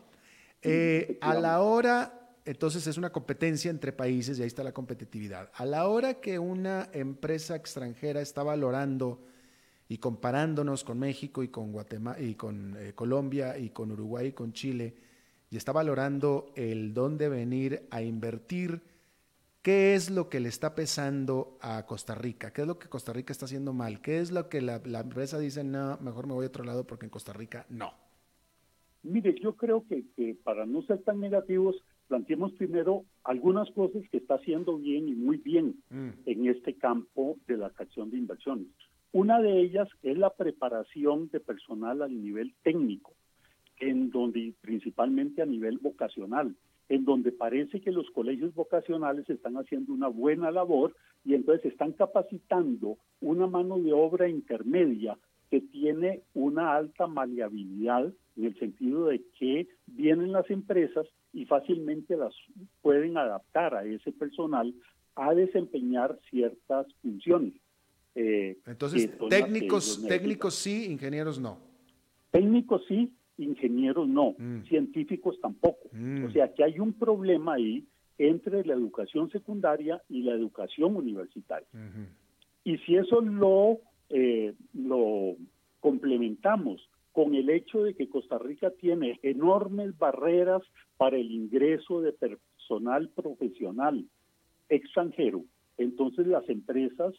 [0.62, 5.50] Eh, a la hora entonces es una competencia entre países y ahí está la competitividad.
[5.54, 9.26] A la hora que una empresa extranjera está valorando
[9.88, 14.32] y comparándonos con México y con Guatemala y con eh, Colombia y con Uruguay y
[14.32, 14.94] con Chile
[15.50, 18.80] y está valorando el dónde venir a invertir,
[19.62, 22.52] ¿qué es lo que le está pesando a Costa Rica?
[22.52, 24.00] ¿Qué es lo que Costa Rica está haciendo mal?
[24.00, 27.06] ¿Qué es lo que la, empresa dice, no, mejor me voy a otro lado porque
[27.06, 27.92] en Costa Rica no?
[29.02, 31.76] Mire, yo creo que para no ser tan negativos,
[32.08, 36.08] planteemos primero algunas cosas que está haciendo bien y muy bien mm.
[36.26, 38.68] en este campo de la atracción de inversiones.
[39.12, 43.12] Una de ellas es la preparación de personal al nivel técnico,
[43.78, 46.54] en donde principalmente a nivel vocacional.
[46.88, 51.90] en donde parece que los colegios vocacionales están haciendo una buena labor y entonces están
[51.92, 55.18] capacitando una mano de obra intermedia
[55.50, 61.06] que tiene una alta maleabilidad en el sentido de que vienen las empresas
[61.37, 62.35] y fácilmente las
[62.81, 64.75] pueden adaptar a ese personal
[65.16, 67.53] a desempeñar ciertas funciones.
[68.14, 71.59] Eh, Entonces, técnicos, técnicos sí, ingenieros no.
[72.31, 74.62] Técnicos sí, ingenieros no, mm.
[74.62, 75.90] científicos tampoco.
[75.92, 76.25] Mm.
[76.25, 81.68] O sea que hay un problema ahí entre la educación secundaria y la educación universitaria.
[82.64, 85.37] Y si eso lo, eh, lo
[85.81, 86.81] complementamos
[87.16, 90.61] con el hecho de que Costa Rica tiene enormes barreras
[90.98, 94.05] para el ingreso de personal profesional
[94.68, 95.42] extranjero,
[95.79, 97.14] entonces las empresas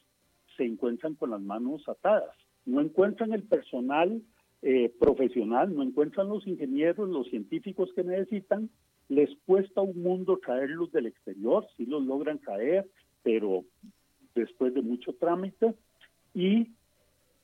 [0.55, 2.35] se encuentran con las manos atadas.
[2.63, 4.21] No encuentran el personal
[4.61, 8.69] eh, profesional, no encuentran los ingenieros, los científicos que necesitan,
[9.09, 12.87] les cuesta un mundo traerlos del exterior, si los logran traer,
[13.23, 13.65] pero
[14.35, 15.73] después de mucho trámite,
[16.35, 16.67] y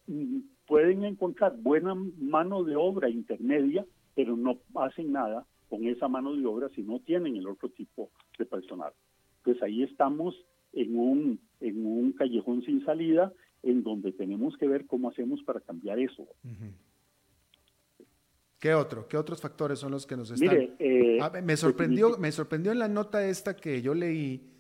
[0.06, 6.36] mm, pueden encontrar buena mano de obra intermedia, pero no hacen nada con esa mano
[6.36, 8.94] de obra si no tienen el otro tipo de personal.
[9.44, 10.36] Pues ahí estamos
[10.72, 15.62] en un, en un callejón sin salida en donde tenemos que ver cómo hacemos para
[15.62, 16.28] cambiar eso.
[18.60, 19.08] ¿Qué otro?
[19.08, 20.76] ¿Qué otros factores son los que nos están?
[20.80, 24.53] Eh, ah, me sorprendió, me sorprendió en la nota esta que yo leí,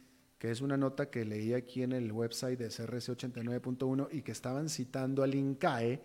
[0.43, 4.33] que es una nota que leí aquí en el website de CRC 89.1 y que
[4.33, 6.01] estaban citando al INCAE,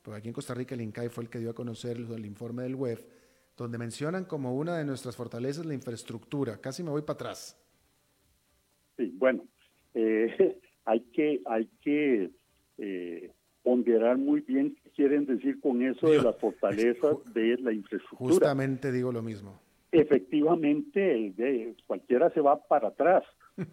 [0.00, 2.62] porque aquí en Costa Rica el INCAE fue el que dio a conocer el, informe
[2.62, 3.06] del web,
[3.54, 6.58] donde mencionan como una de nuestras fortalezas la infraestructura.
[6.58, 7.62] Casi me voy para atrás.
[8.96, 9.44] Sí, bueno,
[9.92, 12.30] eh, hay que, hay que
[12.78, 13.30] eh,
[13.62, 18.30] ponderar muy bien qué quieren decir con eso de las fortalezas de la infraestructura.
[18.30, 19.60] Justamente digo lo mismo.
[19.90, 23.24] Efectivamente, de, cualquiera se va para atrás.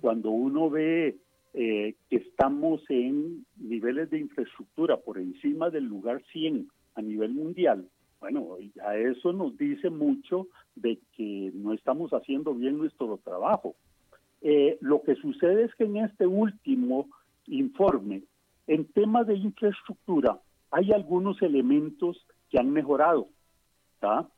[0.01, 1.17] Cuando uno ve
[1.53, 7.87] eh, que estamos en niveles de infraestructura por encima del lugar 100 a nivel mundial,
[8.19, 13.75] bueno, a eso nos dice mucho de que no estamos haciendo bien nuestro trabajo.
[14.41, 17.09] Eh, lo que sucede es que en este último
[17.47, 18.23] informe
[18.69, 20.39] en temas de infraestructura,
[20.69, 23.27] hay algunos elementos que han mejorado.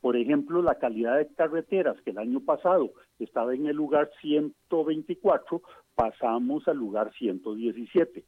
[0.00, 5.62] Por ejemplo, la calidad de carreteras, que el año pasado estaba en el lugar 124,
[5.94, 8.24] pasamos al lugar 117.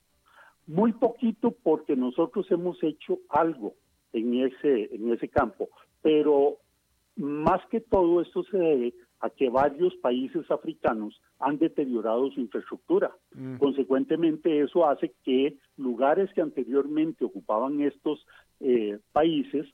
[0.66, 3.74] Muy poquito porque nosotros hemos hecho algo
[4.12, 5.68] en ese, en ese campo,
[6.02, 6.58] pero
[7.16, 13.10] más que todo esto se debe a que varios países africanos han deteriorado su infraestructura.
[13.34, 13.56] Mm.
[13.56, 18.26] Consecuentemente, eso hace que lugares que anteriormente ocupaban estos
[18.60, 19.66] eh, países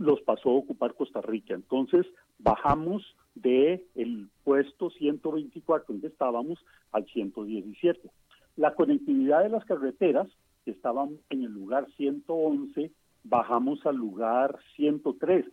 [0.00, 1.52] los pasó a ocupar Costa Rica.
[1.52, 2.06] Entonces,
[2.38, 6.58] bajamos de el puesto 124 donde estábamos
[6.90, 8.10] al 117.
[8.56, 10.26] La conectividad de las carreteras,
[10.64, 12.90] que estaban en el lugar 111,
[13.24, 15.44] bajamos al lugar 103.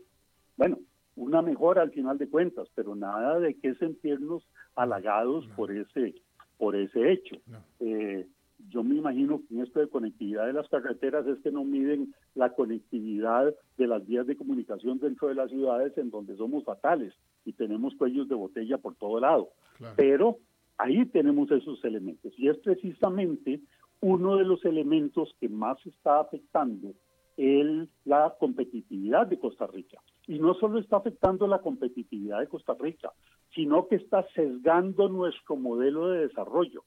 [0.56, 0.80] Bueno,
[1.18, 4.44] una mejora al final de cuentas, pero nada de que sentirnos
[4.76, 6.16] halagados por ese
[6.58, 7.36] por ese hecho.
[7.82, 8.26] Eh,
[8.70, 12.14] yo me imagino que en esto de conectividad de las carreteras es que no miden
[12.36, 17.14] la conectividad de las vías de comunicación dentro de las ciudades en donde somos fatales
[17.46, 19.50] y tenemos cuellos de botella por todo lado.
[19.96, 20.38] Pero
[20.78, 23.62] ahí tenemos esos elementos y es precisamente
[24.02, 26.94] uno de los elementos que más está afectando
[27.38, 30.00] el, la competitividad de Costa Rica.
[30.28, 33.14] Y no solo está afectando la competitividad de Costa Rica,
[33.56, 36.84] sino que está sesgando nuestro modelo de desarrollo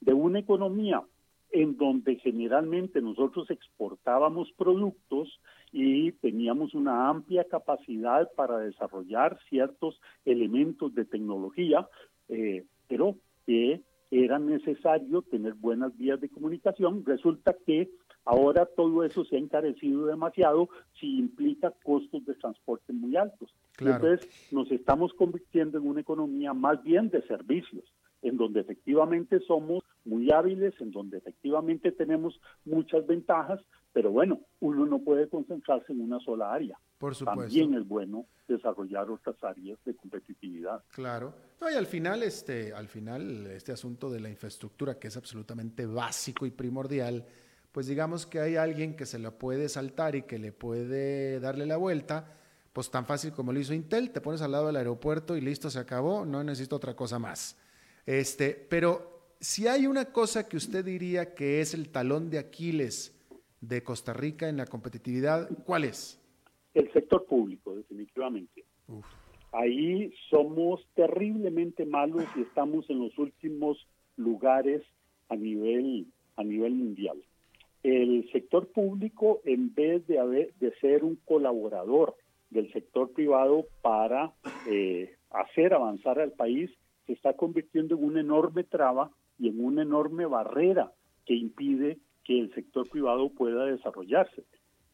[0.00, 1.02] de una economía
[1.54, 5.40] en donde generalmente nosotros exportábamos productos
[5.70, 11.88] y teníamos una amplia capacidad para desarrollar ciertos elementos de tecnología,
[12.28, 13.14] eh, pero
[13.46, 17.04] que era necesario tener buenas vías de comunicación.
[17.06, 17.88] Resulta que
[18.26, 23.54] Ahora todo eso se ha encarecido demasiado si implica costos de transporte muy altos.
[23.78, 27.84] Entonces nos estamos convirtiendo en una economía más bien de servicios,
[28.24, 33.60] en donde efectivamente somos muy hábiles, en donde efectivamente tenemos muchas ventajas,
[33.92, 36.78] pero bueno, uno no puede concentrarse en una sola área.
[36.98, 37.42] Por supuesto.
[37.42, 40.82] También es bueno desarrollar otras áreas de competitividad.
[40.90, 41.34] Claro.
[41.70, 46.46] y al final, este, al final, este asunto de la infraestructura, que es absolutamente básico
[46.46, 47.24] y primordial,
[47.72, 51.66] pues digamos que hay alguien que se la puede saltar y que le puede darle
[51.66, 52.32] la vuelta,
[52.72, 55.68] pues tan fácil como lo hizo Intel, te pones al lado del aeropuerto y listo,
[55.68, 57.58] se acabó, no necesito otra cosa más.
[58.06, 63.14] Este, pero si hay una cosa que usted diría que es el talón de Aquiles
[63.60, 66.20] de Costa Rica en la competitividad, ¿cuál es?
[66.74, 68.64] El sector público, definitivamente.
[69.52, 73.86] ahí somos terriblemente malos y estamos en los últimos
[74.16, 74.82] lugares
[75.28, 77.22] a nivel, a nivel mundial.
[77.82, 82.16] El sector público, en vez de, haber, de ser un colaborador
[82.50, 84.32] del sector privado para
[84.66, 86.70] eh, hacer avanzar al país,
[87.06, 90.92] se está convirtiendo en una enorme traba y en una enorme barrera
[91.26, 94.44] que impide que el sector privado pueda desarrollarse.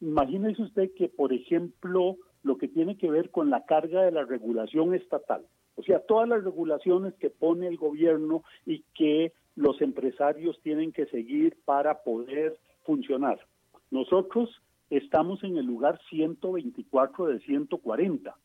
[0.01, 4.25] Imagínese usted que, por ejemplo, lo que tiene que ver con la carga de la
[4.25, 5.45] regulación estatal,
[5.75, 11.05] o sea, todas las regulaciones que pone el gobierno y que los empresarios tienen que
[11.07, 13.39] seguir para poder funcionar.
[13.89, 14.49] Nosotros
[14.89, 18.35] estamos en el lugar 124 de 140.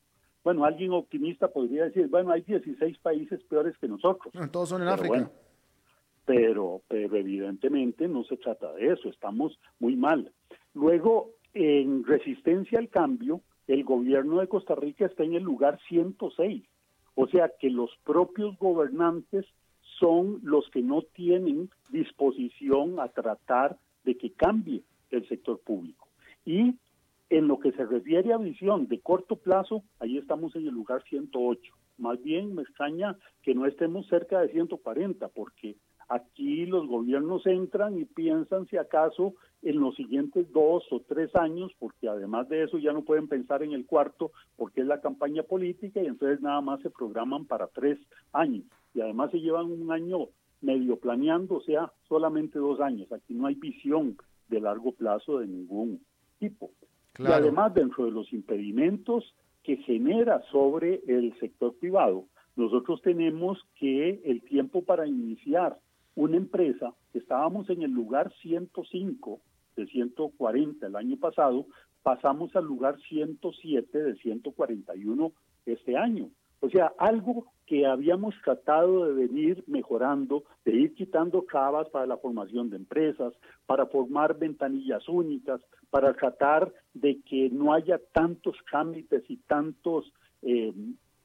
[0.47, 4.33] Bueno, alguien optimista podría decir, bueno, hay 16 países peores que nosotros.
[4.53, 5.29] todos son en África.
[6.25, 10.31] pero, pero evidentemente no se trata de eso, estamos muy mal.
[10.73, 16.63] Luego, en resistencia al cambio, el gobierno de Costa Rica está en el lugar 106.
[17.17, 19.47] O sea que los propios gobernantes
[19.99, 26.07] son los que no tienen disposición a tratar de que cambie el sector público.
[26.45, 26.77] Y
[27.31, 31.03] en lo que se refiere a visión de corto plazo, ahí estamos en el lugar
[31.09, 31.73] 108.
[31.99, 35.77] Más bien me extraña que no estemos cerca de 140, porque
[36.09, 41.73] aquí los gobiernos entran y piensan si acaso en los siguientes dos o tres años,
[41.79, 45.43] porque además de eso ya no pueden pensar en el cuarto, porque es la campaña
[45.43, 47.99] política y entonces nada más se programan para tres
[48.33, 48.65] años.
[48.95, 50.29] Y además se llevan un año
[50.61, 53.11] medio planeando, o sea, solamente dos años.
[53.13, 54.17] Aquí no hay visión
[54.49, 56.01] de largo plazo de ningún
[56.39, 56.71] tipo.
[57.19, 64.23] Y además, dentro de los impedimentos que genera sobre el sector privado, nosotros tenemos que
[64.25, 65.79] el tiempo para iniciar
[66.15, 69.41] una empresa, estábamos en el lugar 105
[69.77, 71.67] de 140 el año pasado,
[72.03, 75.33] pasamos al lugar 107 de 141
[75.67, 76.31] este año.
[76.61, 82.17] O sea, algo que habíamos tratado de venir mejorando, de ir quitando trabas para la
[82.17, 83.35] formación de empresas,
[83.67, 85.61] para formar ventanillas únicas,
[85.91, 90.13] para tratar de que no haya tantos trámites y tantos
[90.43, 90.73] eh,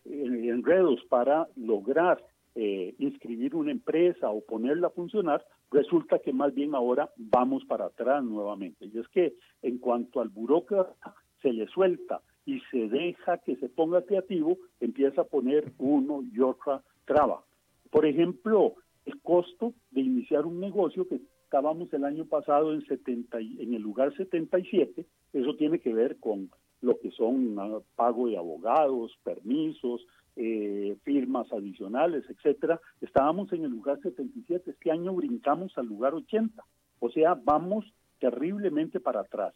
[0.05, 2.23] enredos para lograr
[2.55, 7.85] eh, inscribir una empresa o ponerla a funcionar, resulta que más bien ahora vamos para
[7.85, 8.87] atrás nuevamente.
[8.87, 13.69] Y es que en cuanto al burócrata se le suelta y se deja que se
[13.69, 17.43] ponga creativo, empieza a poner uno y otra traba.
[17.91, 18.75] Por ejemplo,
[19.05, 23.81] el costo de iniciar un negocio que estábamos el año pasado en 70 en el
[23.81, 26.49] lugar 77, eso tiene que ver con
[26.81, 32.79] lo que son ah, pago de abogados, permisos, eh, firmas adicionales, etcétera.
[33.01, 36.63] Estábamos en el lugar 77, este año brincamos al lugar 80,
[36.99, 37.85] o sea, vamos
[38.19, 39.53] terriblemente para atrás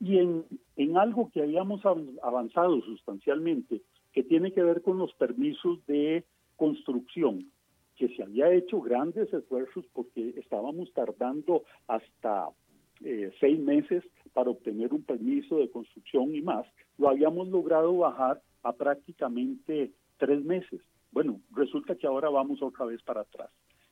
[0.00, 0.44] y en,
[0.76, 1.82] en algo que habíamos
[2.22, 3.82] avanzado sustancialmente,
[4.12, 6.24] que tiene que ver con los permisos de
[6.56, 7.50] construcción,
[7.96, 12.48] que se había hecho grandes esfuerzos porque estábamos tardando hasta
[13.04, 16.66] eh, seis meses para obtener un permiso de construcción y más,
[16.98, 20.80] lo habíamos logrado bajar a prácticamente tres meses.
[21.12, 23.50] Bueno, resulta que ahora vamos otra vez para atrás.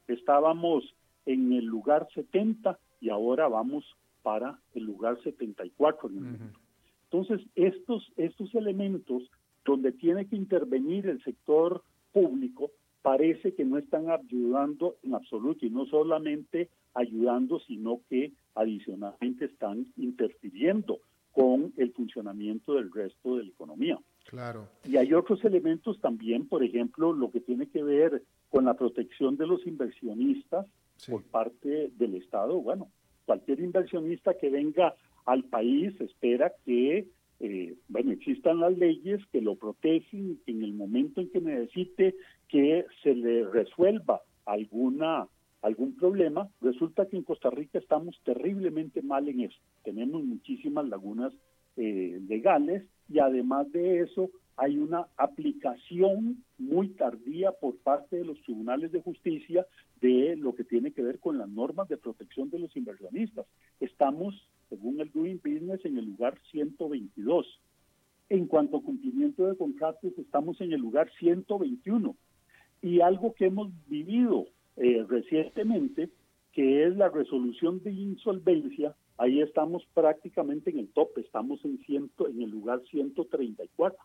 [0.09, 0.85] Estábamos
[1.27, 3.85] en el lugar 70 y ahora vamos
[4.25, 6.59] para el lugar 74 en el mundo.
[7.05, 9.31] Entonces, estos, estos elementos
[9.64, 12.70] donde tiene que intervenir el sector público
[13.03, 19.87] parece que no están ayudando en absoluto y no solamente ayudando, sino que adicionalmente están
[19.97, 21.01] interfiriendo
[21.33, 23.99] con el funcionamiento del resto de la economía.
[24.25, 24.68] Claro.
[24.85, 29.37] Y hay otros elementos también, por ejemplo, lo que tiene que ver con la protección
[29.37, 30.66] de los inversionistas
[31.09, 32.59] por parte del Estado.
[32.61, 32.89] Bueno,
[33.25, 34.95] cualquier inversionista que venga
[35.25, 37.09] al país espera que
[37.41, 42.14] eh, bueno, existan las leyes que lo protegen en el momento en que necesite
[42.49, 45.29] que se le resuelva alguna
[45.62, 46.49] algún problema.
[46.61, 49.59] Resulta que en Costa Rica estamos terriblemente mal en eso.
[49.83, 51.33] Tenemos muchísimas lagunas
[51.77, 58.41] eh, legales y además de eso hay una aplicación muy tardía por parte de los
[58.43, 59.66] tribunales de justicia
[60.05, 63.47] de lo que tiene que ver con las normas de protección de los inversionistas.
[63.81, 64.35] Estamos,
[64.69, 67.47] según el Doing Business, en el lugar 122.
[68.29, 72.15] En cuanto a cumplimiento de contratos, estamos en el lugar 121.
[72.83, 74.45] Y algo que hemos vivido
[74.77, 76.11] eh, recientemente,
[76.53, 82.29] que es la resolución de insolvencia, ahí estamos prácticamente en el tope, estamos en, ciento,
[82.29, 83.99] en el lugar 134.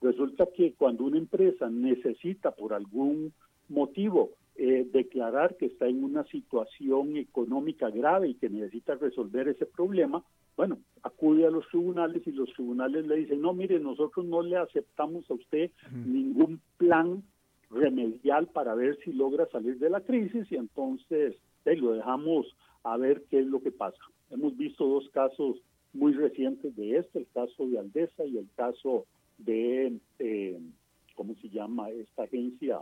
[0.00, 3.34] Resulta que cuando una empresa necesita por algún
[3.68, 9.66] motivo eh, declarar que está en una situación económica grave y que necesita resolver ese
[9.66, 10.24] problema,
[10.56, 14.56] bueno, acude a los tribunales y los tribunales le dicen, no, mire, nosotros no le
[14.56, 17.22] aceptamos a usted ningún plan
[17.70, 21.36] remedial para ver si logra salir de la crisis y entonces
[21.74, 22.46] lo dejamos
[22.84, 23.98] a ver qué es lo que pasa.
[24.30, 25.56] Hemos visto dos casos
[25.92, 29.06] muy recientes de este, el caso de Aldesa y el caso
[29.38, 30.58] de, eh,
[31.14, 31.90] ¿cómo se llama?
[31.90, 32.80] Esta agencia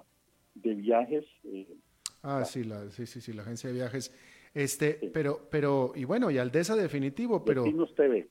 [0.54, 1.24] de viajes.
[1.44, 1.76] Eh,
[2.22, 4.12] ah, sí, la, sí, sí, sí, la agencia de viajes.
[4.52, 7.64] Este, pero, pero, y bueno, y Aldesa definitivo, pero...
[7.96, 8.28] TV.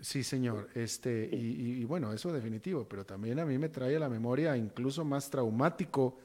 [0.00, 0.68] Sí, señor.
[0.74, 4.56] Este, y, y, bueno, eso definitivo, pero también a mí me trae a la memoria
[4.56, 6.18] incluso más traumático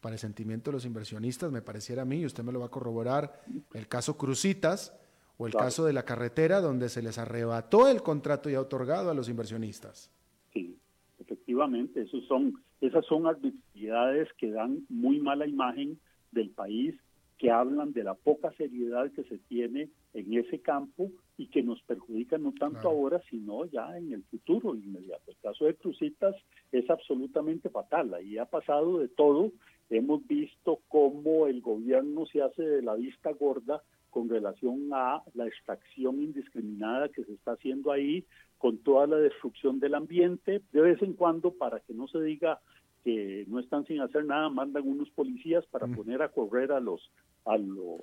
[0.00, 2.66] para el sentimiento de los inversionistas, me pareciera a mí, y usted me lo va
[2.66, 3.42] a corroborar,
[3.74, 4.96] el caso Crucitas
[5.36, 9.14] o el caso de la carretera donde se les arrebató el contrato ya otorgado a
[9.14, 10.10] los inversionistas.
[10.52, 10.76] Sí,
[11.18, 15.98] efectivamente, esos son, esas son actividades que dan muy mala imagen
[16.32, 16.94] del país
[17.38, 21.80] que hablan de la poca seriedad que se tiene en ese campo y que nos
[21.82, 25.30] perjudican no tanto ahora, sino ya en el futuro inmediato.
[25.30, 26.34] El caso de Crucitas
[26.72, 28.12] es absolutamente fatal.
[28.12, 29.52] Ahí ha pasado de todo.
[29.88, 33.82] Hemos visto cómo el gobierno se hace de la vista gorda
[34.18, 38.24] con relación a la extracción indiscriminada que se está haciendo ahí,
[38.58, 40.60] con toda la destrucción del ambiente.
[40.72, 42.58] De vez en cuando, para que no se diga
[43.04, 47.12] que no están sin hacer nada, mandan unos policías para poner a correr a los
[47.44, 48.00] a los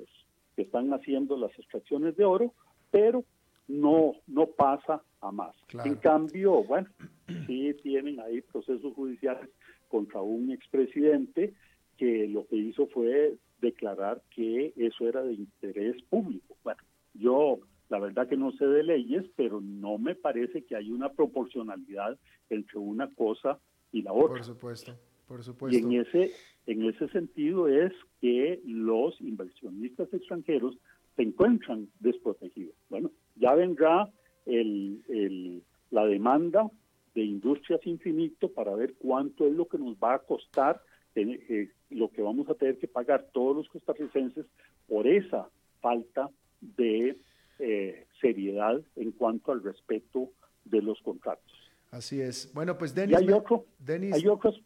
[0.55, 2.53] que están haciendo las extracciones de oro,
[2.91, 3.26] pero
[3.68, 5.53] no no pasa a más.
[5.84, 6.88] En cambio, bueno,
[7.45, 9.49] sí tienen ahí procesos judiciales
[9.89, 11.53] contra un expresidente
[11.97, 13.36] que lo que hizo fue
[13.76, 16.56] declarar que eso era de interés público.
[16.64, 16.82] Bueno,
[17.14, 17.60] yo
[17.90, 22.18] la verdad que no sé de leyes, pero no me parece que hay una proporcionalidad
[22.50, 23.60] entre una cosa
[23.92, 24.38] y la otra.
[24.38, 24.96] Por supuesto,
[25.28, 25.78] por supuesto.
[25.78, 26.32] Y en ese,
[26.66, 30.78] en ese sentido es que los inversionistas extranjeros
[31.16, 32.76] se encuentran desprotegidos.
[32.90, 34.10] Bueno, ya vendrá
[34.46, 36.70] el, el, la demanda
[37.14, 40.82] de Industrias Infinito para ver cuánto es lo que nos va a costar,
[41.16, 44.45] eh, lo que vamos a tener que pagar todos los costarricenses
[44.88, 45.49] por esa
[45.82, 46.30] falta
[46.61, 47.18] de
[47.59, 50.32] eh, seriedad en cuanto al respeto
[50.66, 51.53] de los contratos.
[51.91, 52.51] Así es.
[52.53, 53.16] Bueno, pues Denis.
[53.16, 53.66] hay otro?
[53.88, 54.61] Hay otros.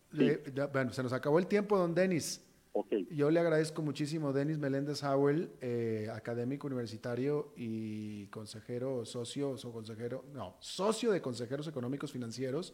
[0.73, 2.43] bueno, se nos acabó el tiempo, don Denis.
[2.71, 3.07] Okay.
[3.11, 10.23] Yo le agradezco muchísimo, Denis Meléndez Howell, eh, académico universitario y consejero, socio, o consejero,
[10.33, 12.73] no, socio de consejeros económicos financieros.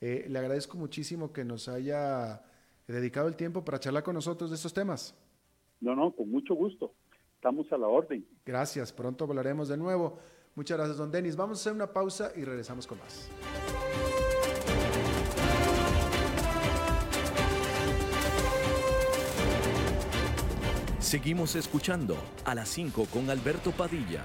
[0.00, 2.42] Eh, le agradezco muchísimo que nos haya
[2.92, 5.14] dedicado el tiempo para charlar con nosotros de estos temas.
[5.80, 6.94] No, no, con mucho gusto.
[7.36, 8.26] Estamos a la orden.
[8.44, 10.18] Gracias, pronto hablaremos de nuevo.
[10.54, 11.36] Muchas gracias, don Denis.
[11.36, 13.28] Vamos a hacer una pausa y regresamos con más.
[21.00, 24.24] Seguimos escuchando a las 5 con Alberto Padilla.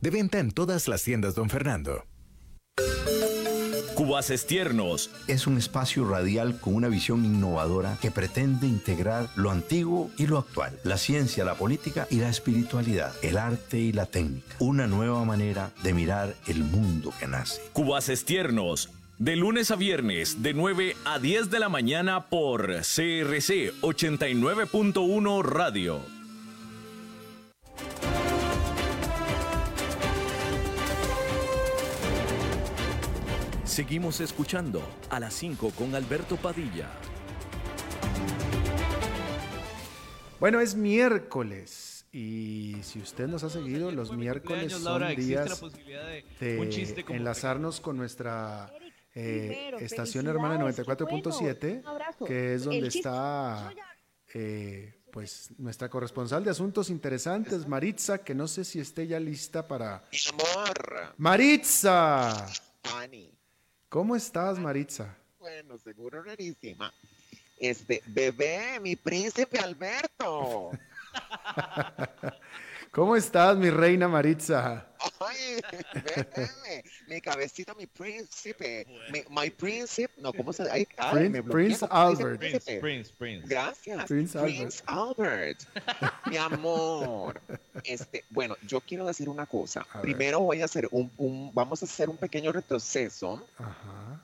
[0.00, 2.04] De venta en todas las tiendas, don Fernando.
[3.94, 5.10] Cubaces Tiernos.
[5.28, 10.38] Es un espacio radial con una visión innovadora que pretende integrar lo antiguo y lo
[10.38, 14.56] actual, la ciencia, la política y la espiritualidad, el arte y la técnica.
[14.58, 17.60] Una nueva manera de mirar el mundo que nace.
[17.74, 18.88] Cubaces Tiernos.
[19.18, 26.00] De lunes a viernes, de 9 a 10 de la mañana por CRC 89.1 Radio.
[33.70, 36.90] Seguimos escuchando a las 5 con Alberto Padilla.
[40.40, 45.62] Bueno, es miércoles Y si usted nos ha seguido, los miércoles son días
[46.40, 48.72] de, enlazarnos con nuestra
[49.14, 53.72] eh, estación hermana 94.7, que es donde está
[54.34, 59.68] eh, pues nuestra corresponsal de asuntos interesantes, Maritza, que no sé si esté ya lista
[59.68, 60.02] para...
[61.18, 62.48] Maritza.
[63.90, 65.16] ¿Cómo estás, Maritza?
[65.40, 66.94] Bueno, seguro rarísima.
[67.58, 70.70] Este, bebé, mi príncipe Alberto.
[72.92, 74.86] ¿Cómo estás, mi reina Maritza?
[75.18, 75.60] Ay,
[77.08, 80.86] mi cabecita, mi príncipe, mi, my príncipe, no, ¿cómo se ay,
[81.50, 82.38] Prince, Albert.
[82.80, 84.04] Prince, Prince, Gracias.
[84.06, 85.62] Prince, Albert.
[86.26, 87.40] mi amor.
[87.84, 89.86] Este, bueno, yo quiero decir una cosa.
[90.02, 93.46] Primero voy a hacer un, un, vamos a hacer un pequeño retroceso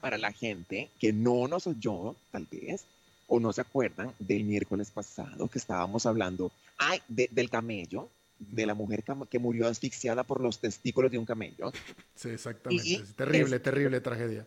[0.00, 2.84] para la gente que no nos oyó, tal vez,
[3.28, 8.74] o no se acuerdan del miércoles pasado que estábamos hablando, ay, del camello de la
[8.74, 11.72] mujer que murió asfixiada por los testículos de un camello.
[12.14, 13.04] Sí, exactamente.
[13.16, 14.46] terrible, terrible tragedia.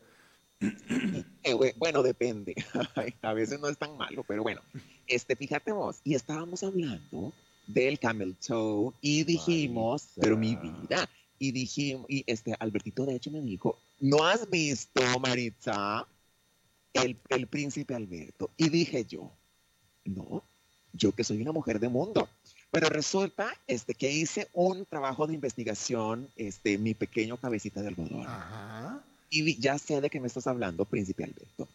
[1.42, 2.54] Eh, bueno, depende.
[3.22, 4.62] A veces no es tan malo, pero bueno.
[5.08, 7.34] Este, fíjate vos, y estábamos hablando
[7.70, 11.08] del camel toe y dijimos, pero mi vida,
[11.38, 16.08] y dijimos, y este, Albertito de hecho me dijo, ¿no has visto, Maritza,
[16.94, 18.50] el, el príncipe Alberto?
[18.58, 19.32] Y dije yo,
[20.04, 20.44] no,
[20.94, 22.28] yo que soy una mujer de mundo,
[22.72, 28.26] pero resulta este, que hice un trabajo de investigación, este, mi pequeño cabecita de algodón.
[28.26, 29.04] Ajá.
[29.30, 31.68] Y ya sé de qué me estás hablando, Príncipe Alberto.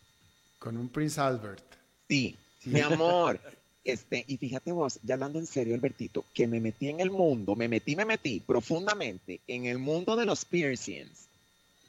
[0.58, 1.62] Con un Prince Albert.
[2.08, 3.40] Sí, mi amor.
[3.84, 7.54] Este, y fíjate vos, ya hablando en serio, Albertito, que me metí en el mundo,
[7.54, 11.28] me metí, me metí profundamente en el mundo de los piercings.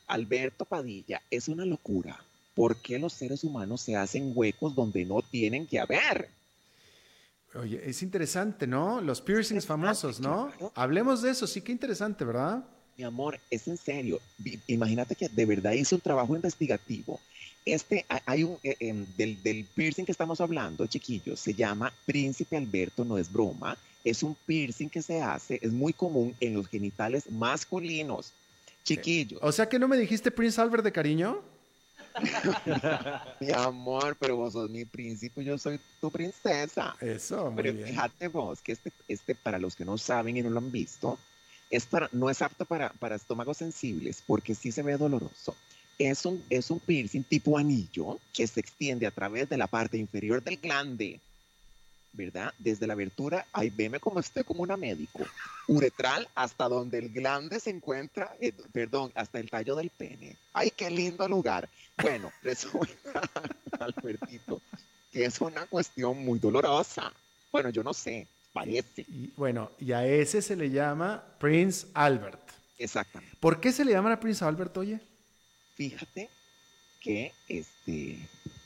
[0.07, 2.21] Alberto Padilla, es una locura.
[2.53, 6.29] ¿Por qué los seres humanos se hacen huecos donde no tienen que haber?
[7.53, 8.99] Oye, es interesante, ¿no?
[8.99, 10.51] Los piercings famosos, ¿no?
[10.75, 12.65] Hablemos de eso, sí que interesante, ¿verdad?
[12.97, 14.19] Mi amor, es en serio.
[14.67, 17.19] Imagínate que de verdad hice un trabajo investigativo.
[17.66, 22.55] Este, hay un, eh, em, del, del piercing que estamos hablando, chiquillos, se llama Príncipe
[22.55, 23.76] Alberto, no es broma.
[24.03, 28.32] Es un piercing que se hace, es muy común en los genitales masculinos.
[28.84, 29.39] Chiquillos.
[29.41, 31.41] O sea que no me dijiste Prince Albert de cariño.
[33.39, 36.95] mi amor, pero vos sos mi príncipe, yo soy tu princesa.
[37.01, 40.51] Eso, muy pero fíjate vos que este, este, para los que no saben y no
[40.51, 41.18] lo han visto,
[41.70, 45.55] es para, no es apto para, para estómagos sensibles porque sí se ve doloroso.
[45.97, 49.97] Es un, es un piercing tipo anillo que se extiende a través de la parte
[49.97, 51.19] inferior del glande.
[52.15, 52.53] ¿verdad?
[52.57, 55.25] Desde la abertura, ahí veme como esté como una médico.
[55.67, 60.37] Uretral hasta donde el glande se encuentra, eh, perdón, hasta el tallo del pene.
[60.53, 61.69] Ay, qué lindo lugar.
[62.01, 63.21] Bueno, resulta,
[63.79, 64.61] Albertito,
[65.11, 67.11] que es una cuestión muy dolorosa.
[67.51, 69.01] Bueno, yo no sé, parece.
[69.07, 72.41] Y, bueno, y a ese se le llama Prince Albert.
[72.77, 73.35] Exactamente.
[73.39, 74.99] ¿Por qué se le llama a Prince Albert, oye?
[75.76, 76.30] Fíjate
[76.99, 78.17] que, este,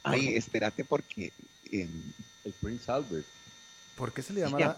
[0.04, 1.32] ay, espérate porque...
[1.72, 1.90] el
[2.62, 3.28] Prince Albert
[4.00, 4.78] ¿Por qué se le llama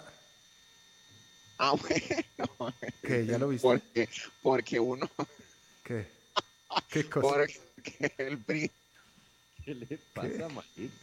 [1.59, 1.75] Ah,
[2.57, 2.73] bueno.
[3.03, 3.23] ¿Qué?
[3.27, 3.61] ¿Ya lo viste?
[3.61, 4.09] Porque,
[4.41, 5.07] porque uno...
[5.84, 6.07] ¿Qué?
[6.89, 7.27] ¿Qué cosa?
[7.27, 8.73] Porque el príncipe...
[9.63, 10.47] ¿Qué le pasa,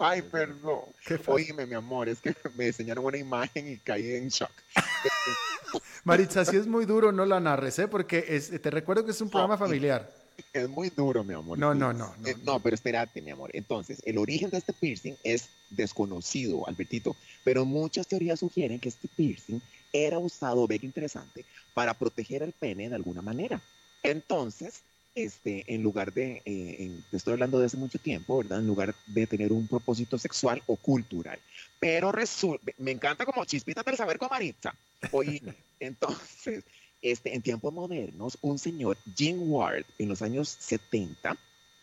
[0.00, 0.80] Ay, perdón.
[1.26, 4.50] Oíme, mi amor, es que me enseñaron una imagen y caí en shock.
[6.02, 7.86] Maritza, si es muy duro, no la narres, ¿eh?
[7.86, 10.10] Porque te recuerdo que es un programa familiar.
[10.52, 11.58] Es muy duro, mi amor.
[11.58, 12.54] No, no, no, eh, no.
[12.54, 13.50] No, pero espérate, mi amor.
[13.52, 19.08] Entonces, el origen de este piercing es desconocido, Albertito, pero muchas teorías sugieren que este
[19.08, 19.60] piercing
[19.92, 21.44] era usado, ve que interesante,
[21.74, 23.60] para proteger el pene de alguna manera.
[24.02, 24.82] Entonces,
[25.14, 28.60] este, en lugar de, eh, te estoy hablando de hace mucho tiempo, ¿verdad?
[28.60, 31.38] En lugar de tener un propósito sexual o cultural.
[31.80, 34.74] Pero resulta, me encanta como chispita del saber con Maritza.
[35.10, 35.42] Oye,
[35.80, 36.64] entonces,
[37.02, 41.36] este, en tiempos modernos, un señor, Jim Ward, en los años 70,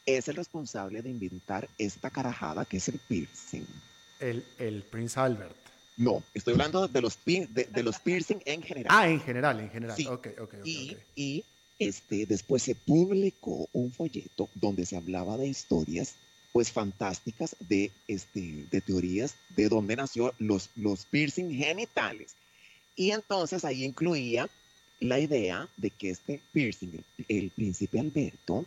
[0.06, 3.66] es el responsable de inventar esta carajada que es el piercing.
[4.20, 5.56] El, el Prince Albert.
[5.98, 8.92] No, estoy hablando de los, de, de, los piercing en general.
[8.94, 9.96] Ah, en general, en general.
[9.96, 10.06] Sí.
[10.06, 11.44] Okay, okay, y, y
[11.80, 16.16] este, después se publicó un folleto donde se hablaba de historias
[16.52, 22.36] pues fantásticas de, este, de teorías de dónde nació los, los piercing genitales.
[22.96, 24.48] Y entonces ahí incluía
[25.06, 28.66] la idea de que este piercing, el, príncipe Alberto,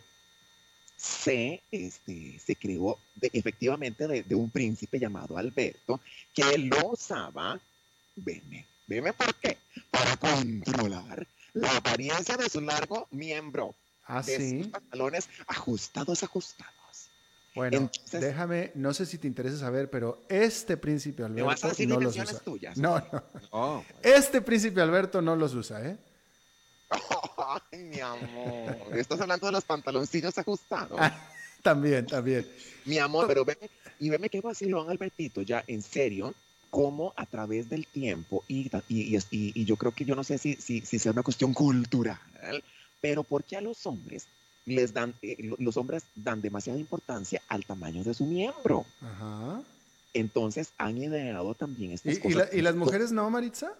[0.95, 6.01] se, este, se creó efectivamente de, un príncipe llamado Alberto,
[6.33, 7.59] que lo usaba,
[8.15, 9.57] veme, veme por qué,
[9.89, 13.75] para controlar la apariencia de su largo miembro.
[14.05, 16.73] Ah, de sus pantalones ajustados, ajustados.
[17.55, 21.63] Bueno, Entonces- déjame, no sé si te interesa saber, pero este príncipe ¿Me Alberto vas
[21.63, 22.39] a decir no los usa.
[22.39, 22.77] tuyas?
[22.77, 23.23] No, no.
[23.51, 25.97] Oh, Este príncipe Alberto no los usa, ¿eh?
[27.71, 28.97] Ay, mi amor.
[28.97, 30.97] Estás hablando de los pantaloncillos ajustados.
[30.99, 31.29] Ah,
[31.61, 32.47] también, también.
[32.85, 33.69] Mi amor, pero veme,
[33.99, 36.33] y veme qué vacilón, Albertito, ya en serio,
[36.69, 40.55] cómo a través del tiempo, y, y, y, yo creo que yo no sé si,
[40.55, 42.17] si, si sea una cuestión cultural,
[43.01, 44.27] pero porque a los hombres
[44.65, 48.85] les dan, eh, lo- los hombres dan demasiada importancia al tamaño de su miembro.
[49.01, 49.63] Ajá.
[50.13, 52.49] Entonces han ideado también estas ¿Y, y cosas.
[52.51, 53.73] la- y las mujeres no, Maritza?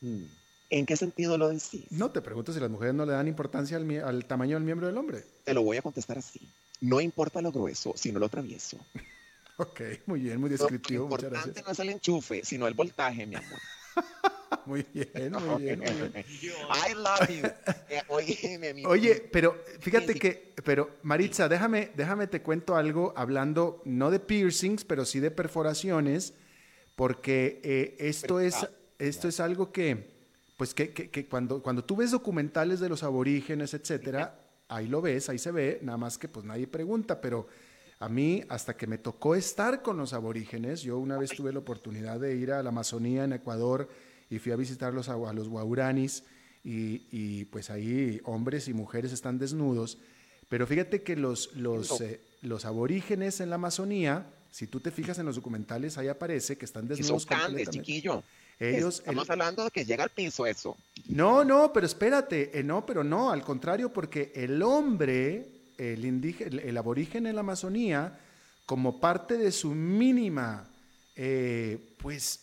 [0.00, 0.24] hmm.
[0.70, 1.84] ¿En qué sentido lo decís?
[1.90, 4.96] No, te pregunto si las mujeres no le dan importancia al, tamaño del miembro del
[4.96, 5.24] hombre.
[5.44, 6.40] Te lo voy a contestar así.
[6.80, 8.78] No importa lo grueso, sino lo travieso.
[9.56, 11.66] Ok, muy bien, muy Lo descriptivo, muchas importante gracias.
[11.66, 13.58] no es el enchufe, sino el voltaje, mi amor.
[14.66, 16.24] Muy bien, muy bien, muy bien.
[16.90, 17.46] I love you.
[17.88, 24.20] Eh, Oye, pero fíjate que, pero Maritza, déjame, déjame te cuento algo hablando no de
[24.20, 26.34] piercings, pero sí de perforaciones,
[26.96, 30.19] porque eh, esto Pero, es, ah, esto es algo que,
[30.60, 34.38] pues que, que- que cuando, cuando tú ves documentales de los aborígenes, etcétera,
[34.68, 37.48] ahí lo ves, ahí se ve, nada más que pues nadie pregunta, pero
[37.98, 41.60] a mí hasta que me tocó estar con los aborígenes, yo una vez tuve la
[41.60, 43.88] oportunidad de ir a la Amazonía en Ecuador
[44.28, 46.24] y fui a visitar los, a los guauranis
[46.62, 49.96] y, y, pues ahí hombres y mujeres están desnudos,
[50.50, 55.18] pero fíjate que los, los, eh, los aborígenes en la Amazonía, si tú te fijas
[55.18, 58.22] en los documentales, ahí aparece que están que son desnudos grandes, chiquillo.
[58.60, 60.76] Ellos, Estamos el- hablando de que llega al piso eso.
[61.08, 65.48] no, no, pero espérate, eh, no, pero no, al contrario, porque el hombre,
[65.78, 68.18] el, indígena, el, el aborigen en la Amazonía,
[68.66, 70.68] como parte de su mínima,
[71.16, 72.40] eh, pues,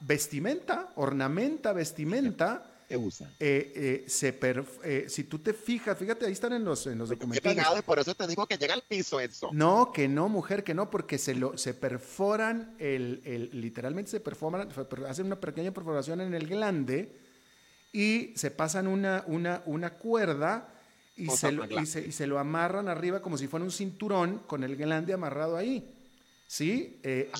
[0.00, 3.30] vestimenta, ornamenta, vestimenta, Usa.
[3.38, 4.38] eh, eh, se
[4.84, 7.64] eh, si tú te fijas, fíjate, ahí están en los, en los documentales.
[7.84, 9.50] por eso te digo que llega al piso eso.
[9.52, 14.20] No, que no, mujer, que no, porque se lo se perforan el, el- literalmente se
[14.20, 17.12] perforan, per- hacen una pequeña perforación en el glande
[17.92, 20.68] y se pasan una, una, una cuerda
[21.16, 24.38] y se, lo, y, se, y se lo amarran arriba como si fuera un cinturón
[24.46, 25.96] con el glande amarrado ahí.
[26.50, 26.98] ¿Sí?
[27.04, 27.30] Eh,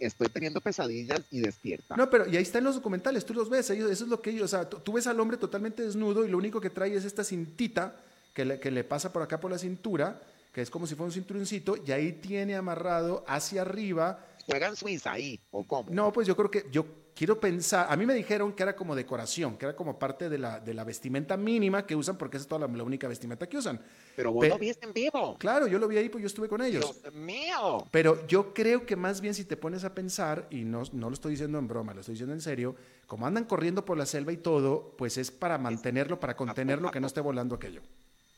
[0.00, 1.94] estoy teniendo pesadillas y despierta.
[1.94, 4.30] no, pero y ahí están los documentales, tú los ves, ellos, eso es lo que
[4.30, 6.92] ellos, o sea, tú, tú ves al hombre totalmente desnudo y lo único que trae
[6.92, 7.94] es esta cintita
[8.34, 10.20] que le, que le pasa por acá por la cintura,
[10.52, 14.26] que es como si fuera un cinturoncito, y ahí tiene amarrado hacia arriba.
[14.46, 15.88] Juegan Suiza ahí, ¿o cómo?
[15.92, 16.84] No, pues yo creo que, yo
[17.20, 20.38] quiero pensar, a mí me dijeron que era como decoración, que era como parte de
[20.38, 23.46] la, de la vestimenta mínima que usan, porque esa es toda la, la única vestimenta
[23.46, 23.78] que usan.
[24.16, 25.36] Pero vos Pe- lo viste en vivo.
[25.38, 26.98] Claro, yo lo vi ahí, pues yo estuve con ellos.
[27.02, 27.86] Dios mío.
[27.90, 31.12] Pero yo creo que más bien si te pones a pensar, y no, no lo
[31.12, 32.74] estoy diciendo en broma, lo estoy diciendo en serio,
[33.06, 37.00] como andan corriendo por la selva y todo, pues es para mantenerlo, para contenerlo, que
[37.00, 37.82] no esté volando aquello,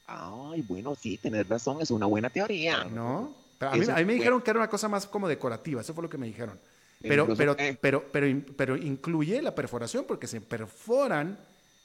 [0.08, 2.82] Ay, bueno, sí, tenés razón, es una buena teoría.
[2.82, 3.32] ¿no?
[3.60, 5.82] Pero a, mí, Eso a mí me dijeron que era una cosa más como decorativa,
[5.82, 6.58] eso fue lo que me dijeron.
[7.02, 7.76] Pero, Incluso, pero, eh.
[7.80, 8.26] pero, pero,
[8.56, 11.38] pero incluye la perforación, porque se perforan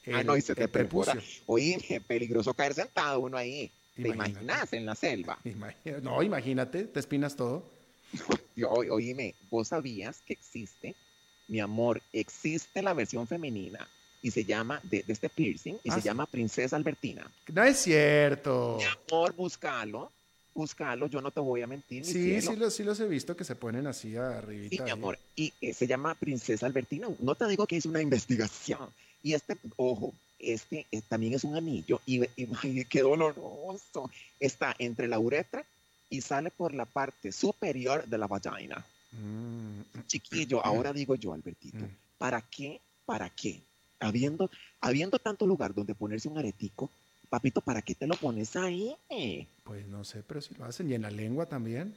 [0.04, 1.12] el, ah, no, y se te perfora.
[1.12, 1.42] prepucio.
[1.46, 3.70] Oye, peligroso caer sentado uno ahí.
[3.94, 5.38] ¿Te imaginas en la selva?
[6.02, 7.64] No, imagínate, te espinas todo.
[8.56, 10.94] Yo, oíme, ¿vos sabías que existe?
[11.48, 13.88] Mi amor, existe la versión femenina
[14.22, 16.08] y se llama, de, de este piercing, y Ah, se sí.
[16.08, 17.28] llama Princesa Albertina.
[17.52, 18.76] No es cierto.
[18.78, 20.12] Mi amor, búscalo,
[20.58, 22.04] búscalo, yo no te voy a mentir.
[22.04, 24.82] mi Sí, sí los, sí los he visto que se ponen así Sí, arribita.
[24.82, 24.92] mi ahí.
[24.92, 27.06] amor, y eh, se llama Princesa Albertina.
[27.20, 28.90] No te digo que es una investigación.
[29.22, 34.10] Y este, ojo, este eh, también es un anillo y, y- ay, qué doloroso.
[34.40, 35.64] Está entre la uretra
[36.10, 38.84] y sale por la parte superior de la vagina.
[39.12, 41.96] Mm, Chiquillo, ahora digo yo, Albertito, Mm.
[42.18, 42.80] ¿para qué?
[43.06, 43.60] ¿Para qué?
[44.00, 44.50] Habiendo,
[44.80, 46.90] habiendo tanto lugar donde ponerse un aretico,
[47.28, 48.96] papito, ¿para qué te lo pones ahí?
[49.64, 50.90] Pues no sé, pero si lo hacen.
[50.90, 51.96] Y en la lengua también.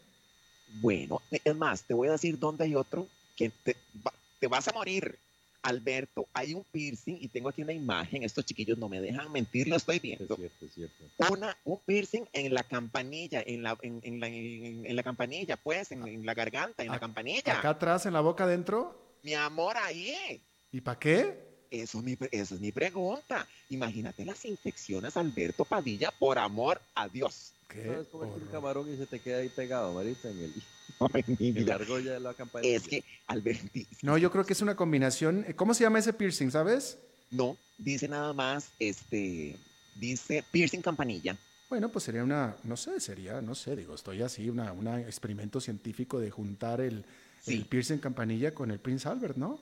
[0.67, 3.75] Bueno, es más, te voy a decir dónde hay otro que te,
[4.05, 5.17] va- te vas a morir.
[5.63, 8.23] Alberto, hay un piercing y tengo aquí una imagen.
[8.23, 10.35] Estos chiquillos no me dejan mentir, lo estoy Es viendo.
[10.35, 11.03] cierto, es cierto.
[11.31, 15.57] Una, un piercing en la campanilla, en la, en, en la, en, en la campanilla,
[15.57, 17.59] pues, en, en la garganta, en la campanilla.
[17.59, 19.17] Acá atrás, en la boca adentro.
[19.21, 20.41] Mi amor, ahí.
[20.71, 21.50] ¿Y para qué?
[21.71, 23.47] Eso es, mi, pre- esa es mi pregunta.
[23.69, 27.53] Imagínate las infecciones, Alberto Padilla, por amor a Dios.
[27.69, 27.85] ¿Qué?
[27.85, 30.53] ¿Sabes cómo es un camarón y se te queda ahí pegado, Marita, en el,
[31.13, 31.75] Ay, mi vida.
[31.75, 32.75] argolla de la campanilla?
[32.75, 35.45] Es que, Alberti, No, yo creo que es una combinación.
[35.47, 36.99] eh, ¿Cómo se llama ese piercing, sabes?
[37.29, 39.55] no, dice nada más, este,
[39.95, 41.37] dice piercing campanilla.
[41.69, 45.61] Bueno, pues sería una, no sé, sería, no sé, digo, estoy así, una, un experimento
[45.61, 47.05] científico de juntar el,
[47.39, 47.53] Sí.
[47.55, 49.61] el piercing campanilla con el Prince Albert, ¿no?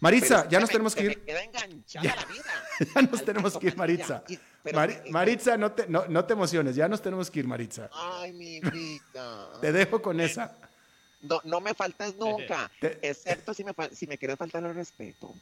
[0.00, 1.20] Maritza, Pero ya nos tenemos que me ir.
[1.24, 2.16] queda enganchada Ya.
[2.16, 2.44] la vida.
[2.94, 4.22] Ya nos Al tenemos que ir, Maritza.
[4.62, 7.90] Pero- eh, Maritza, no te, no, no te emociones, ya nos tenemos que ir, Maritza.
[7.92, 9.48] Ay, mi vida.
[9.60, 10.56] Te dejo con esa.
[11.22, 15.34] No, no me faltas nunca, Te- excepto si me, si me quieres faltar el respeto.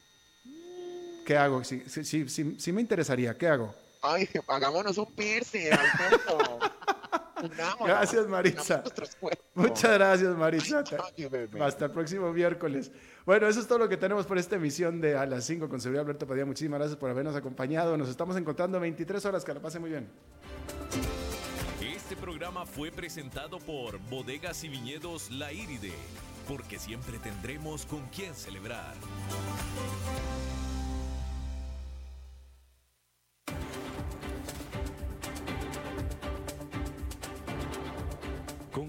[1.25, 1.63] ¿Qué hago?
[1.63, 3.75] Sí, sí, sí, sí, me interesaría, ¿qué hago?
[4.03, 6.59] Ay, hagámonos un piercing, Alberto.
[7.85, 8.83] Gracias, Maritza.
[9.55, 10.85] Muchas gracias, Maritza.
[11.61, 12.91] Hasta el próximo miércoles.
[13.27, 15.81] Bueno, eso es todo lo que tenemos por esta emisión de A las 5 con
[15.81, 16.47] Seguridad Alberto Padilla.
[16.47, 17.97] Muchísimas gracias por habernos acompañado.
[17.97, 19.45] Nos estamos encontrando 23 horas.
[19.45, 20.09] Que la pase muy bien.
[21.81, 25.93] Este programa fue presentado por Bodegas y Viñedos La Iride,
[26.49, 28.95] porque siempre tendremos con quién celebrar.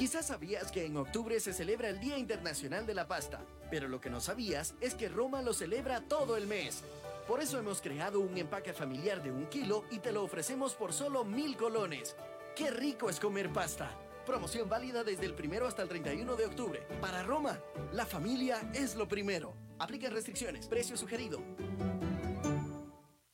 [0.00, 4.00] Quizás sabías que en octubre se celebra el Día Internacional de la Pasta, pero lo
[4.00, 6.82] que no sabías es que Roma lo celebra todo el mes.
[7.28, 10.94] Por eso hemos creado un empaque familiar de un kilo y te lo ofrecemos por
[10.94, 12.16] solo mil colones.
[12.56, 13.90] ¡Qué rico es comer pasta!
[14.24, 16.80] Promoción válida desde el primero hasta el 31 de octubre.
[17.02, 17.60] Para Roma,
[17.92, 19.52] la familia es lo primero.
[19.78, 20.66] Aplican restricciones.
[20.66, 21.42] Precio sugerido.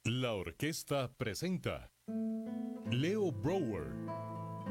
[0.03, 1.93] La orquesta presenta
[2.91, 3.93] Leo Brower,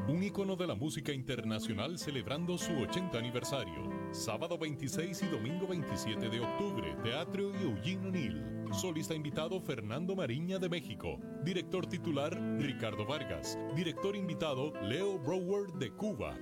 [0.08, 3.90] un ícono de la música internacional celebrando su 80 aniversario.
[4.12, 8.44] Sábado 26 y domingo 27 de octubre, Teatro Eugene O'Neill.
[8.72, 11.18] Solista invitado Fernando Mariña de México.
[11.44, 13.58] Director titular Ricardo Vargas.
[13.74, 16.38] Director invitado Leo Brower de Cuba.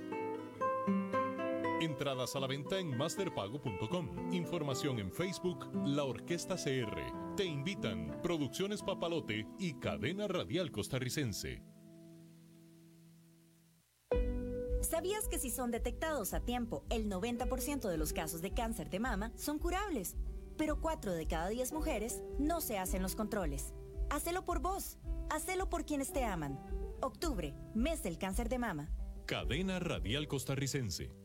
[1.81, 4.33] Entradas a la venta en masterpago.com.
[4.33, 7.35] Información en Facebook La Orquesta CR.
[7.35, 11.74] Te invitan Producciones Papalote y Cadena Radial Costarricense.
[14.85, 18.99] ¿Sabías que si son detectados a tiempo, el 90% de los casos de cáncer de
[18.99, 20.15] mama son curables?
[20.57, 23.73] Pero 4 de cada 10 mujeres no se hacen los controles.
[24.11, 24.99] Hacelo por vos.
[25.31, 26.59] Hacelo por quienes te aman.
[27.01, 28.91] Octubre, mes del cáncer de mama.
[29.25, 31.24] Cadena Radial Costarricense.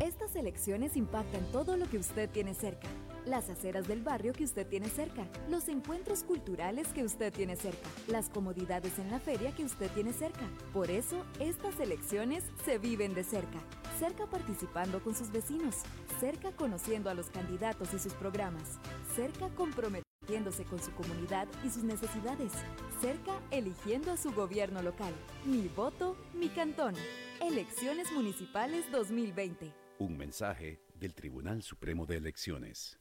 [0.00, 2.86] Estas elecciones impactan todo lo que usted tiene cerca.
[3.24, 7.88] Las aceras del barrio que usted tiene cerca, los encuentros culturales que usted tiene cerca,
[8.06, 10.46] las comodidades en la feria que usted tiene cerca.
[10.74, 13.58] Por eso, estas elecciones se viven de cerca.
[13.98, 15.76] Cerca participando con sus vecinos,
[16.20, 18.78] cerca conociendo a los candidatos y sus programas,
[19.14, 22.52] cerca comprometiéndose con su comunidad y sus necesidades,
[23.00, 25.14] cerca eligiendo a su gobierno local.
[25.46, 26.94] Mi voto, mi cantón.
[27.40, 29.85] Elecciones Municipales 2020.
[29.98, 32.98] Un mensaje del Tribunal Supremo de Elecciones.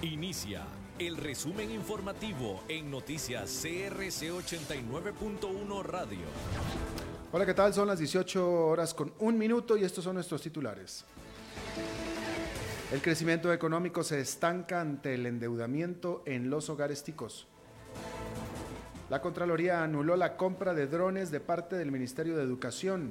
[0.00, 0.64] Inicia
[0.98, 6.26] el resumen informativo en noticias CRC 89.1 Radio.
[7.30, 7.74] Hola, ¿qué tal?
[7.74, 11.04] Son las 18 horas con un minuto y estos son nuestros titulares.
[12.90, 17.48] El crecimiento económico se estanca ante el endeudamiento en los hogares ticos.
[19.12, 23.10] La Contraloría anuló la compra de drones de parte del Ministerio de Educación.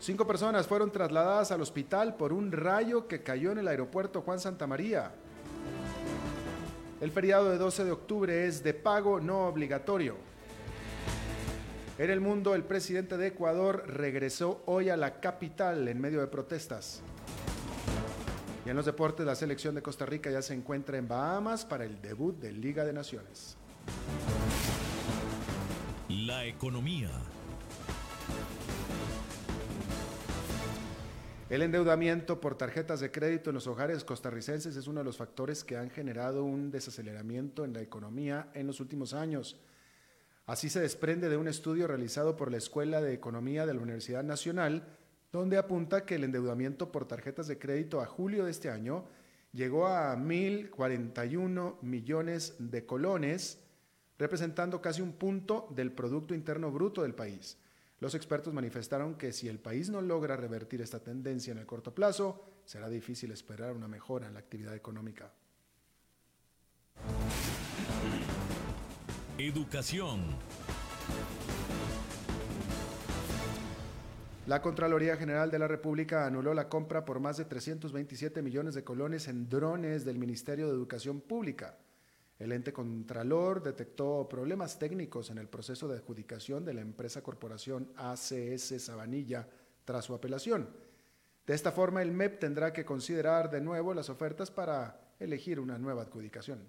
[0.00, 4.40] Cinco personas fueron trasladadas al hospital por un rayo que cayó en el aeropuerto Juan
[4.40, 5.12] Santa María.
[7.00, 10.16] El feriado de 12 de octubre es de pago no obligatorio.
[11.96, 16.26] En el mundo, el presidente de Ecuador regresó hoy a la capital en medio de
[16.26, 17.02] protestas.
[18.66, 21.84] Y en los deportes, la selección de Costa Rica ya se encuentra en Bahamas para
[21.84, 23.58] el debut de Liga de Naciones.
[26.08, 27.10] La economía.
[31.52, 35.64] El endeudamiento por tarjetas de crédito en los hogares costarricenses es uno de los factores
[35.64, 39.60] que han generado un desaceleramiento en la economía en los últimos años.
[40.46, 44.24] Así se desprende de un estudio realizado por la Escuela de Economía de la Universidad
[44.24, 44.96] Nacional,
[45.30, 49.04] donde apunta que el endeudamiento por tarjetas de crédito a julio de este año
[49.52, 53.61] llegó a 1.041 millones de colones,
[54.18, 57.58] representando casi un punto del Producto Interno Bruto del país.
[58.00, 61.94] Los expertos manifestaron que si el país no logra revertir esta tendencia en el corto
[61.94, 65.32] plazo, será difícil esperar una mejora en la actividad económica.
[69.38, 70.20] Educación.
[74.46, 78.82] La Contraloría General de la República anuló la compra por más de 327 millones de
[78.82, 81.78] colones en drones del Ministerio de Educación Pública.
[82.42, 87.92] El ente contralor detectó problemas técnicos en el proceso de adjudicación de la empresa corporación
[87.94, 89.46] ACS Sabanilla
[89.84, 90.68] tras su apelación.
[91.46, 95.78] De esta forma, el MEP tendrá que considerar de nuevo las ofertas para elegir una
[95.78, 96.68] nueva adjudicación.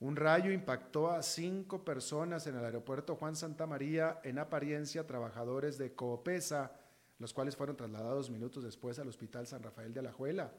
[0.00, 5.78] Un rayo impactó a cinco personas en el aeropuerto Juan Santa María, en apariencia trabajadores
[5.78, 6.72] de Coopesa,
[7.18, 10.52] los cuales fueron trasladados minutos después al Hospital San Rafael de Alajuela.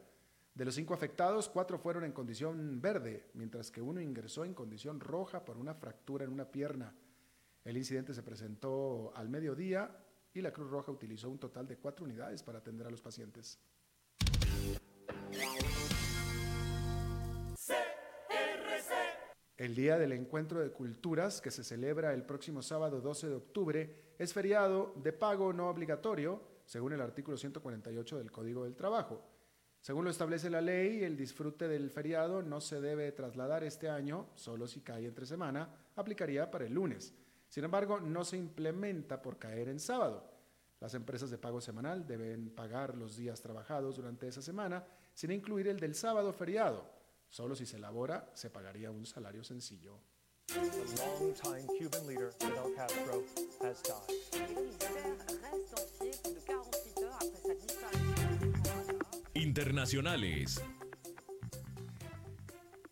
[0.54, 5.00] De los cinco afectados, cuatro fueron en condición verde, mientras que uno ingresó en condición
[5.00, 6.96] roja por una fractura en una pierna.
[7.64, 10.04] El incidente se presentó al mediodía
[10.34, 13.60] y la Cruz Roja utilizó un total de cuatro unidades para atender a los pacientes.
[19.58, 24.07] El Día del Encuentro de Culturas, que se celebra el próximo sábado 12 de octubre,
[24.18, 29.24] es feriado de pago no obligatorio, según el artículo 148 del Código del Trabajo.
[29.80, 34.28] Según lo establece la ley, el disfrute del feriado no se debe trasladar este año,
[34.36, 37.14] solo si cae entre semana, aplicaría para el lunes.
[37.48, 40.30] Sin embargo, no se implementa por caer en sábado.
[40.80, 45.68] Las empresas de pago semanal deben pagar los días trabajados durante esa semana, sin incluir
[45.68, 46.86] el del sábado feriado.
[47.30, 50.00] Solo si se elabora, se pagaría un salario sencillo.
[59.34, 60.62] Internacionales.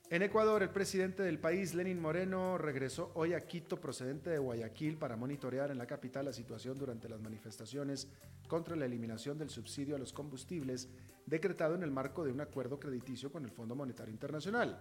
[0.10, 4.98] En Ecuador, el presidente del país, Lenin Moreno, regresó hoy a Quito procedente de Guayaquil
[4.98, 8.08] para monitorear en la capital la situación durante las manifestaciones
[8.48, 10.90] contra la eliminación del subsidio a los combustibles
[11.26, 14.80] decretado en el marco de un acuerdo crediticio con el Fondo Monetario Internacional.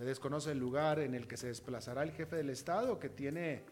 [0.00, 3.64] Se desconoce el lugar en el que se desplazará el jefe del Estado, que tiene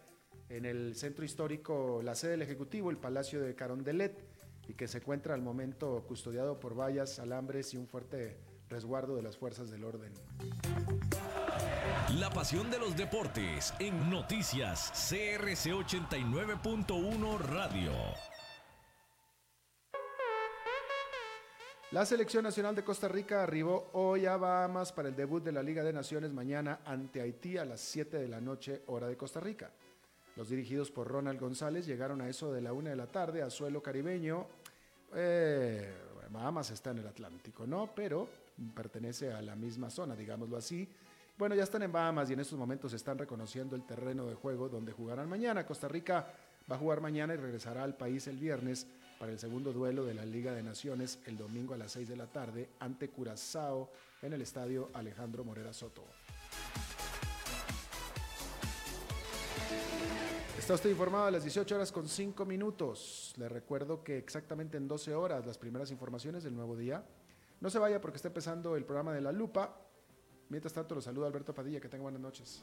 [0.51, 4.27] en el centro histórico la sede del Ejecutivo, el Palacio de Carondelet,
[4.69, 8.37] y que se encuentra al momento custodiado por vallas, alambres y un fuerte
[8.69, 10.13] resguardo de las fuerzas del orden.
[12.19, 17.93] La pasión de los deportes en noticias CRC 89.1 Radio.
[21.91, 25.63] La selección nacional de Costa Rica arribó hoy a Bahamas para el debut de la
[25.63, 29.41] Liga de Naciones mañana ante Haití a las 7 de la noche hora de Costa
[29.41, 29.71] Rica.
[30.37, 33.49] Los dirigidos por Ronald González llegaron a eso de la una de la tarde a
[33.49, 34.47] suelo caribeño.
[35.15, 35.91] Eh,
[36.31, 37.91] Bahamas está en el Atlántico, ¿no?
[37.95, 38.29] Pero
[38.75, 40.87] pertenece a la misma zona, digámoslo así.
[41.39, 44.69] Bueno, ya están en Bahamas y en estos momentos están reconociendo el terreno de juego
[44.69, 45.65] donde jugarán mañana.
[45.65, 46.35] Costa Rica
[46.71, 48.87] va a jugar mañana y regresará al país el viernes
[49.19, 52.17] para el segundo duelo de la Liga de Naciones el domingo a las 6 de
[52.17, 53.91] la tarde ante Curazao
[54.23, 56.05] en el estadio Alejandro Morera Soto.
[60.59, 63.33] Está usted informado a las 18 horas con 5 minutos.
[63.39, 67.05] Le recuerdo que exactamente en 12 horas las primeras informaciones del nuevo día
[67.61, 69.81] no se vaya porque está empezando el programa de La Lupa.
[70.49, 71.81] Mientras tanto, lo saluda Alberto Padilla.
[71.81, 72.63] Que tenga buenas noches.